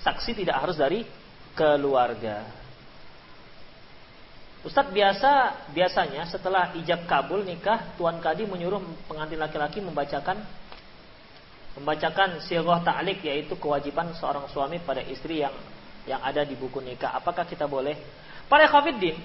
[0.00, 1.04] Saksi tidak harus dari
[1.52, 2.48] keluarga.
[4.62, 5.30] Ustadz biasa
[5.74, 8.78] biasanya setelah ijab kabul nikah tuan kadi menyuruh
[9.10, 10.38] pengantin laki-laki membacakan
[11.74, 15.52] membacakan sirah ta'lik yaitu kewajiban seorang suami pada istri yang
[16.06, 17.18] yang ada di buku nikah.
[17.18, 17.98] Apakah kita boleh?
[18.46, 19.18] Para khafiddin,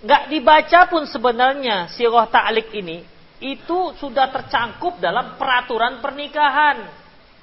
[0.00, 3.04] nggak dibaca pun sebenarnya sirah ta'lik ini
[3.40, 6.88] itu sudah tercangkup dalam peraturan pernikahan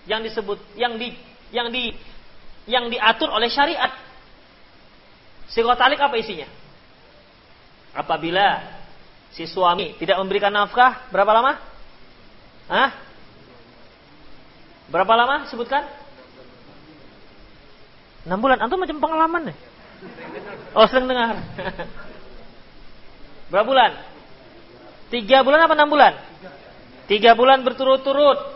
[0.09, 1.13] yang disebut yang di
[1.53, 1.93] yang di
[2.65, 3.93] yang diatur oleh syariat.
[5.51, 6.49] Sirah ta'lik apa isinya?
[7.93, 8.63] Apabila
[9.29, 11.53] si suami tidak memberikan nafkah berapa lama?
[12.71, 12.89] Hah?
[14.89, 15.85] Berapa lama sebutkan?
[18.23, 18.57] 6 bulan.
[18.63, 19.57] Antum macam pengalaman nih.
[20.73, 21.37] Oh, sering dengar.
[23.51, 23.91] Berapa bulan?
[25.13, 26.17] Tiga bulan apa enam bulan?
[27.05, 28.49] Tiga bulan berturut-turut.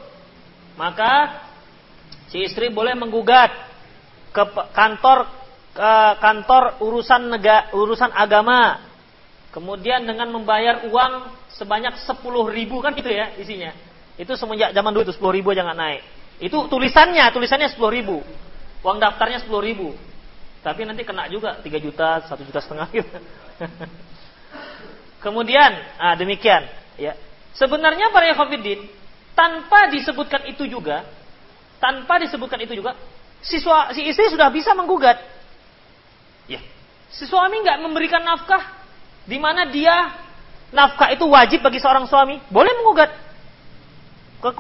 [0.74, 1.45] Maka
[2.34, 3.53] si istri boleh menggugat
[4.34, 4.41] ke
[4.74, 5.30] kantor
[5.78, 8.82] ke kantor urusan negara, urusan agama.
[9.53, 13.70] Kemudian dengan membayar uang sebanyak sepuluh ribu kan itu ya isinya.
[14.18, 16.01] Itu semenjak zaman dulu itu sepuluh ribu jangan naik.
[16.41, 18.18] Itu tulisannya, tulisannya sepuluh ribu.
[18.82, 19.93] Uang daftarnya sepuluh ribu.
[20.66, 23.14] Tapi nanti kena juga tiga juta, satu juta setengah gitu.
[25.28, 26.63] Kemudian, ah demikian,
[26.95, 27.11] ya.
[27.51, 28.88] Sebenarnya para ikhwatiddin
[29.36, 31.03] tanpa disebutkan itu juga,
[31.84, 32.95] tanpa disebutkan itu juga,
[33.43, 35.19] si, si istri sudah bisa menggugat.
[36.47, 36.63] Ya.
[37.11, 38.71] Si suami nggak memberikan nafkah,
[39.28, 40.15] di mana dia
[40.71, 43.11] nafkah itu wajib bagi seorang suami, boleh menggugat
[44.39, 44.51] ke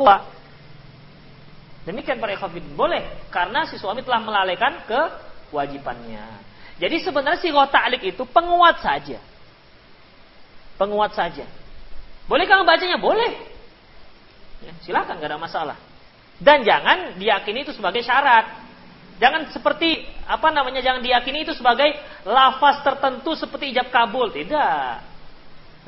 [1.87, 5.01] Demikian para ikhwatiddin, boleh karena si suami telah melalaikan ke
[5.47, 6.43] kewajibannya.
[6.75, 9.23] Jadi sebenarnya si ta'lik itu penguat saja.
[10.77, 11.45] Penguat saja.
[12.29, 12.97] Boleh kamu bacanya?
[13.01, 13.33] Boleh.
[14.61, 15.77] Ya, silakan, gak ada masalah.
[16.37, 18.65] Dan jangan diyakini itu sebagai syarat.
[19.17, 21.89] Jangan seperti apa namanya jangan diyakini itu sebagai
[22.21, 25.01] lafaz tertentu seperti ijab kabul, tidak.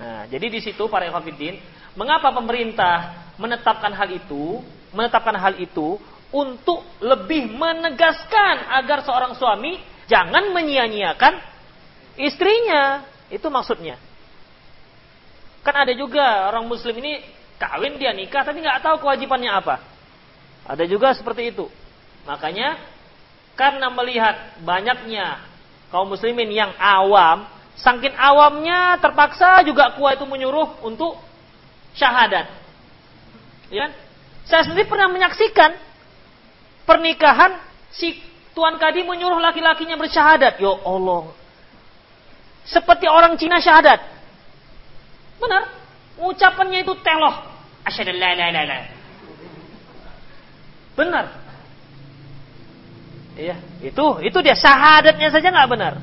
[0.02, 1.62] Nah, jadi di situ para ikhwatiddin,
[1.94, 4.66] mengapa pemerintah menetapkan hal itu?
[4.90, 6.02] Menetapkan hal itu
[6.34, 9.78] untuk lebih menegaskan agar seorang suami
[10.10, 11.38] jangan menyia-nyiakan
[12.18, 13.06] istrinya.
[13.30, 14.09] Itu maksudnya.
[15.64, 17.20] Kan ada juga orang muslim ini
[17.60, 19.84] kawin dia nikah tapi nggak tahu kewajibannya apa.
[20.70, 21.68] Ada juga seperti itu.
[22.24, 22.80] Makanya
[23.60, 25.44] karena melihat banyaknya
[25.92, 31.20] kaum muslimin yang awam, saking awamnya terpaksa juga kuat itu menyuruh untuk
[31.98, 32.48] syahadat.
[33.68, 33.92] Ya.
[34.48, 35.78] Saya sendiri pernah menyaksikan
[36.90, 37.62] pernikahan
[37.94, 38.18] si
[38.58, 40.58] tuan kadi menyuruh laki-lakinya bersyahadat.
[40.58, 41.34] Ya Allah.
[42.66, 44.19] Seperti orang Cina syahadat.
[45.40, 45.64] Benar.
[46.20, 47.36] Ucapannya itu teloh.
[47.88, 48.80] Asyhadu la la
[51.00, 51.26] Benar.
[53.40, 55.96] Iya, itu itu dia syahadatnya saja nggak benar.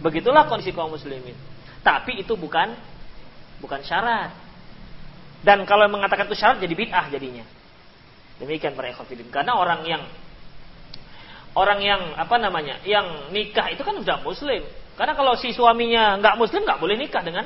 [0.00, 1.36] Begitulah kondisi kaum muslimin.
[1.84, 2.72] Tapi itu bukan
[3.60, 4.32] bukan syarat.
[5.44, 7.44] Dan kalau mengatakan itu syarat jadi bid'ah jadinya.
[8.40, 9.28] Demikian para ikhwatiddin.
[9.28, 10.02] Karena orang yang
[11.52, 14.64] orang yang apa namanya, yang nikah itu kan sudah muslim.
[14.96, 17.44] Karena kalau si suaminya nggak muslim nggak boleh nikah dengan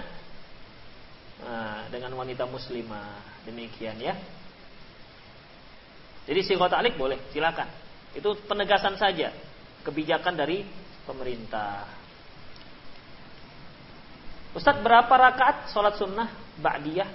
[1.42, 3.42] nah, dengan wanita muslimah.
[3.46, 4.14] Demikian ya.
[6.28, 7.68] Jadi si kota alik boleh, silakan.
[8.12, 9.32] Itu penegasan saja
[9.80, 10.60] kebijakan dari
[11.08, 11.88] pemerintah.
[14.52, 16.28] Ustadz berapa rakaat sholat sunnah
[16.60, 17.08] ba'diyah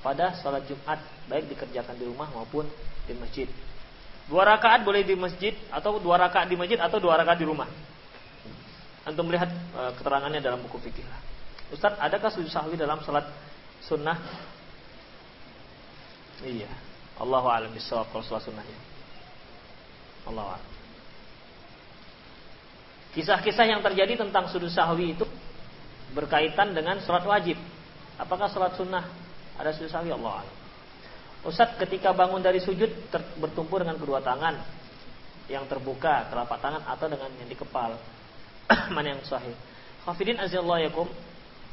[0.00, 2.68] pada sholat Jumat baik dikerjakan di rumah maupun
[3.04, 3.48] di masjid.
[4.28, 7.68] Dua rakaat boleh di masjid atau dua rakaat di masjid atau dua rakaat di rumah.
[9.04, 11.02] Antum melihat e, keterangannya dalam buku fikih.
[11.72, 13.26] Ustadz, adakah sujud sahwi dalam sholat
[13.84, 14.18] sunnah?
[16.40, 16.70] Iya.
[17.20, 18.78] Allahu a'lam bishawab kalau sholat sunnahnya.
[20.24, 20.60] Allah
[23.10, 25.26] Kisah-kisah yang terjadi tentang sujud sahwi itu
[26.16, 27.58] berkaitan dengan sholat wajib.
[28.16, 29.04] Apakah sholat sunnah
[29.58, 30.14] ada sujud sahwi?
[30.14, 30.46] Allah
[31.40, 32.88] Ustaz ketika bangun dari sujud
[33.40, 34.60] bertumpu dengan kedua tangan
[35.48, 37.96] yang terbuka telapak tangan atau dengan yang di kepal
[38.94, 39.56] mana yang sahih?
[40.04, 41.08] Khafidin yakum.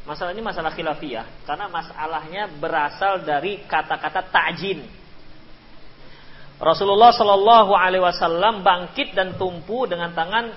[0.08, 4.88] Masalah ini masalah khilafiyah karena masalahnya berasal dari kata-kata ta'jin.
[6.64, 10.55] Rasulullah Shallallahu Alaihi Wasallam bangkit dan tumpu dengan tangan.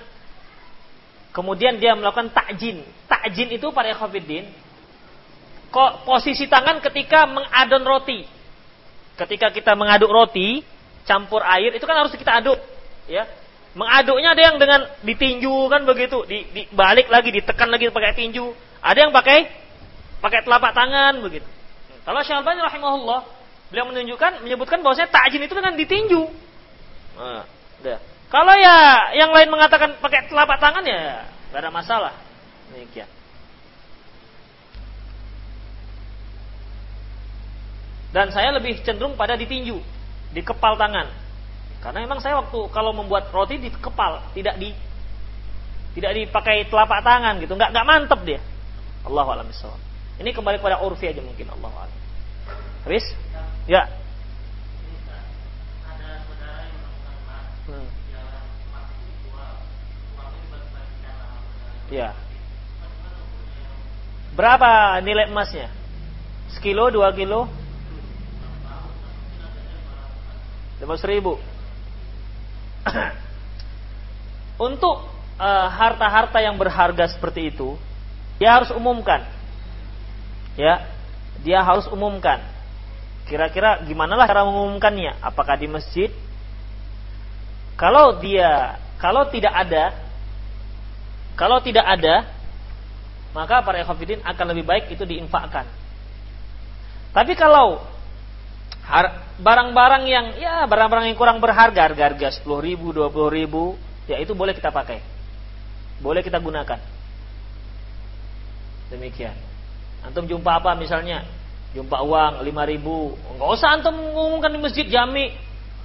[1.35, 2.79] Kemudian dia melakukan takjin.
[3.11, 4.47] Takjin itu pada khafidin.
[5.71, 8.23] Kok posisi tangan ketika mengadon roti.
[9.15, 10.63] Ketika kita mengaduk roti,
[11.03, 12.59] campur air itu kan harus kita aduk,
[13.07, 13.27] ya.
[13.71, 18.70] Mengaduknya ada yang dengan ditinju kan begitu, di, dibalik lagi, ditekan lagi pakai tinju.
[18.81, 19.49] Ada yang pakai
[20.21, 21.47] pakai telapak tangan begitu.
[22.01, 26.21] Kalau Syalbani rahimahullah Beliau menunjukkan menyebutkan bahwasanya takjin itu dengan ditinju.
[27.15, 27.47] Nah,
[28.27, 28.75] Kalau ya
[29.15, 31.23] yang lain mengatakan pakai telapak tangan ya
[31.55, 32.13] gak ada masalah.
[32.75, 33.07] Demikian.
[38.11, 39.79] Dan saya lebih cenderung pada ditinju,
[40.35, 41.07] di kepal tangan.
[41.79, 44.75] Karena memang saya waktu kalau membuat roti di kepal, tidak di
[45.95, 48.43] tidak dipakai telapak tangan gitu, nggak nggak mantep dia.
[49.01, 49.49] Allah alam
[50.21, 51.99] Ini kembali kepada urfi aja mungkin Allah alam.
[52.85, 53.05] Habis?
[53.65, 53.89] Ya.
[57.65, 57.87] Hmm.
[61.91, 62.09] Ya.
[64.31, 65.67] Berapa nilai emasnya?
[66.55, 67.51] Sekilo, dua kilo?
[70.81, 71.37] Lima ribu.
[74.71, 75.05] Untuk
[75.37, 77.77] eh, harta-harta uh, yang berharga seperti itu,
[78.41, 79.21] dia harus umumkan.
[80.57, 80.89] Ya,
[81.45, 82.41] dia harus umumkan.
[83.29, 85.21] Kira-kira gimana lah cara mengumumkannya?
[85.21, 86.09] Apakah di masjid?
[87.77, 89.93] Kalau dia, kalau tidak ada,
[91.37, 92.33] kalau tidak ada,
[93.37, 95.69] maka para ikhwafidin akan lebih baik itu diinfakkan.
[97.13, 97.85] Tapi kalau
[99.37, 103.77] barang-barang yang ya barang-barang yang kurang berharga, harga-harga 10 ribu, 20 ribu,
[104.09, 104.97] ya itu boleh kita pakai.
[106.01, 107.00] Boleh kita gunakan.
[108.91, 109.33] Demikian.
[110.03, 111.23] Antum jumpa apa misalnya?
[111.71, 113.15] jumpa uang lima ribu.
[113.39, 115.31] Nggak usah antum mengumumkan di masjid jami.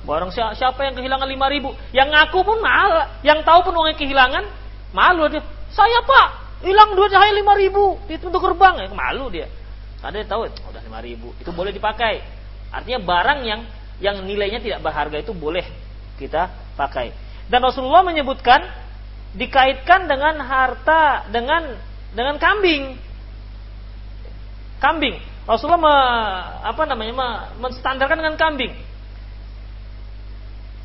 [0.07, 1.75] Barang siapa yang kehilangan lima ribu?
[1.91, 4.45] Yang ngaku pun malu yang tahu pun uangnya kehilangan
[4.95, 5.43] malu dia.
[5.75, 6.29] Saya pak
[6.63, 7.99] hilang duit saya lima ribu.
[8.07, 8.87] Di pintu gerbang.
[8.87, 9.51] Ya malu dia.
[10.03, 11.35] Ada yang tahu oh, udah lima ribu.
[11.43, 12.23] Itu boleh dipakai.
[12.71, 13.61] Artinya barang yang
[13.99, 15.67] yang nilainya tidak berharga itu boleh
[16.19, 17.11] kita pakai.
[17.47, 18.63] Dan Rasulullah menyebutkan
[19.35, 21.79] dikaitkan dengan harta dengan
[22.13, 23.01] dengan kambing.
[24.79, 25.17] Kambing.
[25.47, 25.97] Rasulullah me,
[26.67, 27.29] apa namanya me,
[27.63, 28.75] menstandarkan dengan kambing.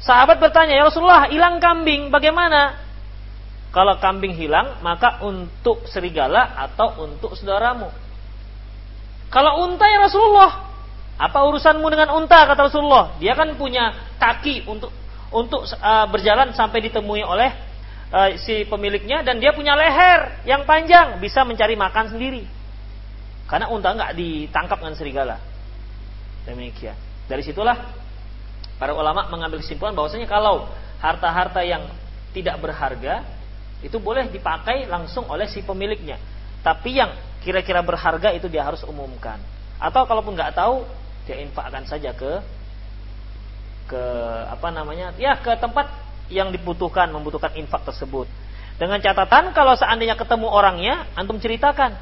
[0.01, 2.77] Sahabat bertanya, "Ya Rasulullah, hilang kambing, bagaimana?"
[3.71, 7.87] Kalau kambing hilang, maka untuk serigala atau untuk saudaramu.
[9.31, 10.67] Kalau unta ya Rasulullah,
[11.15, 13.15] apa urusanmu dengan unta kata Rasulullah?
[13.23, 14.91] Dia kan punya kaki untuk
[15.31, 17.70] untuk uh, berjalan sampai ditemui oleh
[18.11, 22.43] uh, si pemiliknya dan dia punya leher yang panjang bisa mencari makan sendiri.
[23.47, 25.37] Karena unta nggak ditangkap dengan serigala.
[26.47, 26.95] Demikian.
[27.27, 27.75] Dari situlah
[28.79, 30.67] para ulama mengambil kesimpulan bahwasanya kalau
[30.99, 31.85] harta-harta yang
[32.31, 33.23] tidak berharga
[33.81, 36.21] itu boleh dipakai langsung oleh si pemiliknya.
[36.61, 39.41] Tapi yang kira-kira berharga itu dia harus umumkan.
[39.81, 40.85] Atau kalaupun nggak tahu,
[41.25, 42.31] dia infakkan saja ke
[43.89, 44.03] ke
[44.47, 45.11] apa namanya?
[45.17, 45.89] Ya ke tempat
[46.31, 48.25] yang dibutuhkan, membutuhkan infak tersebut.
[48.79, 51.93] Dengan catatan kalau seandainya ketemu orangnya, antum ceritakan.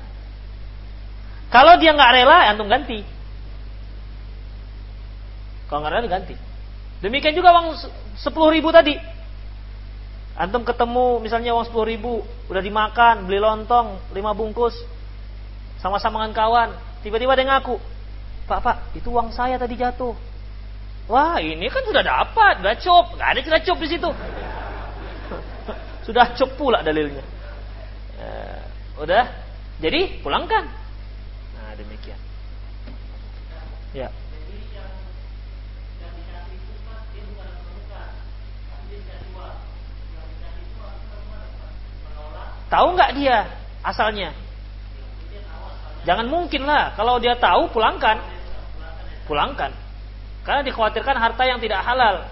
[1.49, 3.01] Kalau dia nggak rela, antum ganti.
[5.67, 6.35] Kalau nggak rela ganti.
[7.01, 7.75] Demikian juga uang
[8.15, 8.95] sepuluh ribu tadi.
[10.39, 14.71] Antum ketemu misalnya uang sepuluh ribu, udah dimakan, beli lontong, lima bungkus,
[15.83, 16.69] sama-sama dengan kawan,
[17.03, 17.75] tiba-tiba dia ngaku,
[18.47, 20.15] Pak, Pak, itu uang saya tadi jatuh.
[21.09, 24.09] Wah, ini kan sudah dapat, sudah cop, nggak ada tidak cop di situ.
[26.05, 27.25] sudah cop pula dalilnya.
[28.21, 28.61] Ya,
[29.01, 29.25] udah,
[29.81, 30.69] jadi pulangkan.
[31.57, 32.21] Nah, demikian.
[33.97, 34.13] Ya.
[42.69, 43.49] Tahu nggak dia
[43.81, 44.29] asalnya?
[46.05, 46.93] Jangan mungkin lah.
[46.93, 48.21] Kalau dia tahu, pulangkan.
[49.25, 49.88] Pulangkan.
[50.43, 52.25] Karena dikhawatirkan harta yang tidak halal.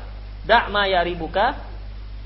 [0.47, 1.59] Dak ma yaribuka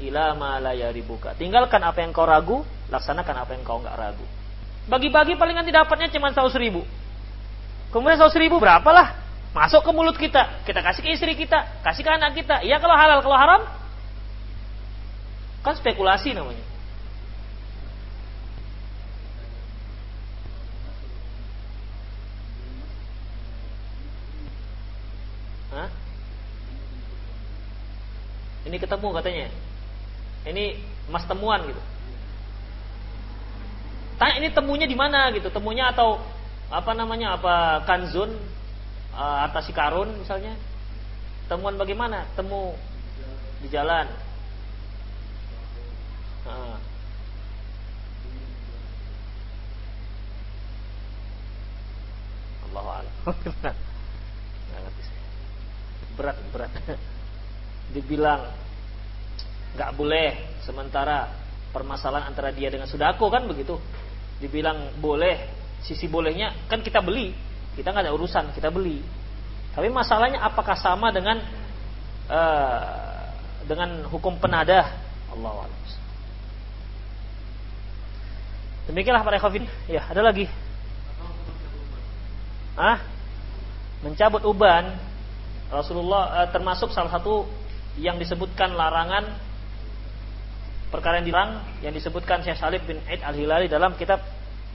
[0.01, 1.33] ila ma la yaribuka.
[1.37, 4.25] Tinggalkan apa yang kau ragu, laksanakan apa yang kau nggak ragu.
[4.89, 6.81] Bagi-bagi palingan tidak dapatnya cuma 100 ribu.
[7.93, 9.19] Kemudian 100 ribu berapalah?
[9.51, 12.63] Masuk ke mulut kita, kita kasih ke istri kita, kasih ke anak kita.
[12.63, 13.61] Iya kalau halal, kalau haram
[15.61, 16.70] kan spekulasi namanya.
[28.71, 29.51] Ini ketemu katanya.
[30.47, 30.79] Ini
[31.11, 31.81] mas temuan gitu.
[34.15, 35.51] Tanya ini temunya di mana gitu?
[35.51, 36.23] Temunya atau
[36.71, 37.35] apa namanya?
[37.35, 38.31] Apa kanzun
[39.11, 40.55] uh, atas si karun misalnya?
[41.51, 42.23] Temuan bagaimana?
[42.31, 42.71] Temu
[43.59, 44.07] di jalan.
[46.47, 46.79] Uh.
[52.71, 53.03] Allah
[56.15, 56.71] berat berat
[57.91, 58.51] dibilang
[59.75, 61.31] nggak boleh sementara
[61.71, 63.79] permasalahan antara dia dengan sudako kan begitu?
[64.41, 65.47] Dibilang boleh
[65.83, 67.31] sisi bolehnya kan kita beli.
[67.77, 68.99] Kita nggak ada urusan kita beli.
[69.71, 71.39] Tapi masalahnya apakah sama dengan
[72.27, 73.31] uh,
[73.63, 74.87] dengan hukum penadah?
[75.31, 75.71] Allah
[78.91, 80.51] demikianlah para ikhwafin ya ada lagi?
[82.75, 82.99] Ah
[84.03, 84.91] mencabut uban.
[85.71, 87.47] Rasulullah uh, termasuk salah satu
[87.99, 89.35] yang disebutkan larangan
[90.91, 94.19] perkara yang dilarang yang disebutkan Syekh Salib bin Aid Al-Hilali dalam kitab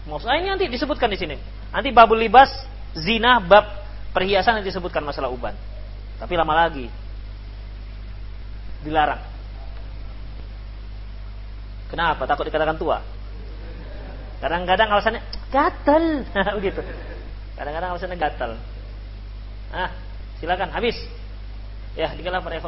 [0.09, 0.33] Musa.
[0.33, 1.37] Ah, ini nanti disebutkan di sini.
[1.75, 2.49] Nanti babul libas
[2.97, 5.53] zina bab perhiasan yang disebutkan masalah uban.
[6.17, 6.89] Tapi lama lagi.
[8.87, 9.21] Dilarang.
[11.91, 12.23] Kenapa?
[12.25, 13.03] Takut dikatakan tua.
[14.41, 16.05] Kadang-kadang alasannya gatal,
[16.61, 16.81] begitu.
[17.57, 18.53] Kadang-kadang alasannya gatal.
[19.75, 19.91] Ah,
[20.39, 20.97] silakan habis.
[21.97, 22.61] Ya, dikala para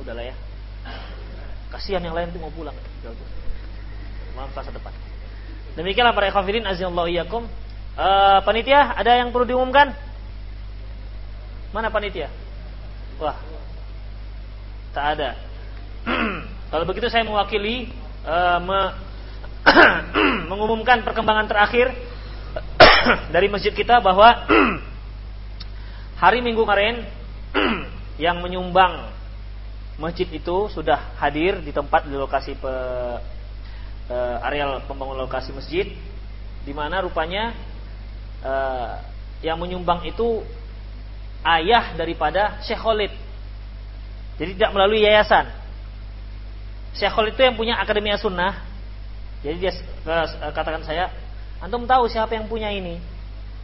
[0.00, 0.34] Udahlah ya.
[1.70, 2.74] Kasihan yang lain tuh mau pulang.
[4.34, 4.90] Maaf masa depan.
[5.78, 7.46] Demikianlah para ikhwafidin azallahu iyyakum.
[7.94, 9.92] Uh, panitia ada yang perlu diumumkan?
[11.70, 12.32] Mana panitia?
[13.20, 13.36] Wah.
[14.90, 15.38] Tak ada.
[16.74, 17.92] Kalau begitu saya mewakili
[18.24, 18.80] uh, me
[20.50, 21.92] mengumumkan perkembangan terakhir
[23.34, 24.48] dari masjid kita bahwa
[26.16, 27.04] hari Minggu kemarin
[28.24, 29.19] yang menyumbang
[30.00, 32.72] masjid itu sudah hadir di tempat di lokasi pe,
[34.08, 35.92] e, areal pembangunan lokasi masjid
[36.64, 37.52] di mana rupanya
[38.40, 38.52] e,
[39.44, 40.40] yang menyumbang itu
[41.44, 43.12] ayah daripada Syekh Khalid.
[44.40, 45.52] Jadi tidak melalui yayasan.
[46.96, 48.56] Syekh Khalid itu yang punya Akademia Sunnah.
[49.44, 50.16] Jadi dia e,
[50.56, 51.12] katakan saya,
[51.60, 52.96] antum tahu siapa yang punya ini?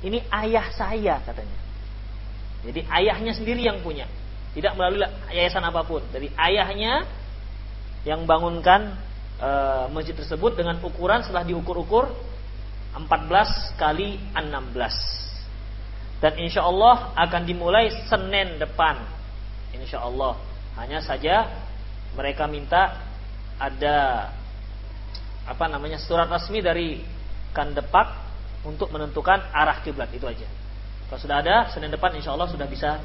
[0.04, 1.56] Ini ayah saya katanya.
[2.60, 4.04] Jadi ayahnya sendiri yang punya
[4.56, 6.00] tidak melalui yayasan apa pun.
[6.08, 7.04] Dari ayahnya
[8.08, 8.96] yang bangunkan
[9.36, 9.50] e,
[9.92, 12.08] masjid tersebut dengan ukuran setelah diukur-ukur
[12.96, 15.16] 14 kali 16
[16.16, 18.96] dan insya Allah akan dimulai Senin depan.
[19.76, 20.40] Insya Allah.
[20.80, 21.44] Hanya saja
[22.16, 23.04] mereka minta
[23.60, 24.28] ada
[25.44, 27.00] apa namanya surat resmi dari
[27.52, 28.08] Kandepak
[28.64, 30.08] untuk menentukan arah kiblat.
[30.12, 30.48] Itu aja.
[31.12, 32.96] Kalau sudah ada Senin depan insya Allah sudah bisa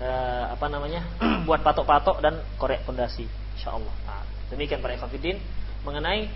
[0.00, 1.04] uh, apa namanya?
[1.48, 5.36] Buat patok-patok dan korek pondasi insya Allah nah, demikian para ikhwatiddin
[5.84, 6.32] mengenai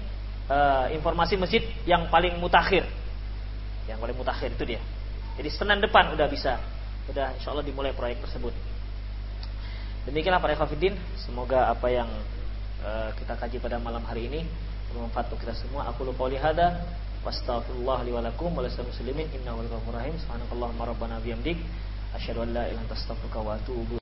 [0.48, 2.84] uh, informasi masjid yang paling mutakhir.
[3.84, 4.80] Yang paling mutakhir itu dia.
[5.36, 6.60] Jadi Senin depan udah bisa
[7.08, 8.52] udah insya Allah dimulai proyek tersebut.
[10.04, 12.08] Demikianlah para ikhwatiddin semoga apa yang
[12.84, 14.44] uh, kita kaji pada malam hari ini
[14.92, 15.88] bermanfaat untuk kita semua.
[15.90, 16.84] Aku lupa lihada
[17.24, 20.12] lakum wa muslimin innahu ghafurur rahim.
[20.20, 21.56] Subhanakallahumma rabbana bihamdik
[22.16, 22.94] asyhadu an la ilaha illa anta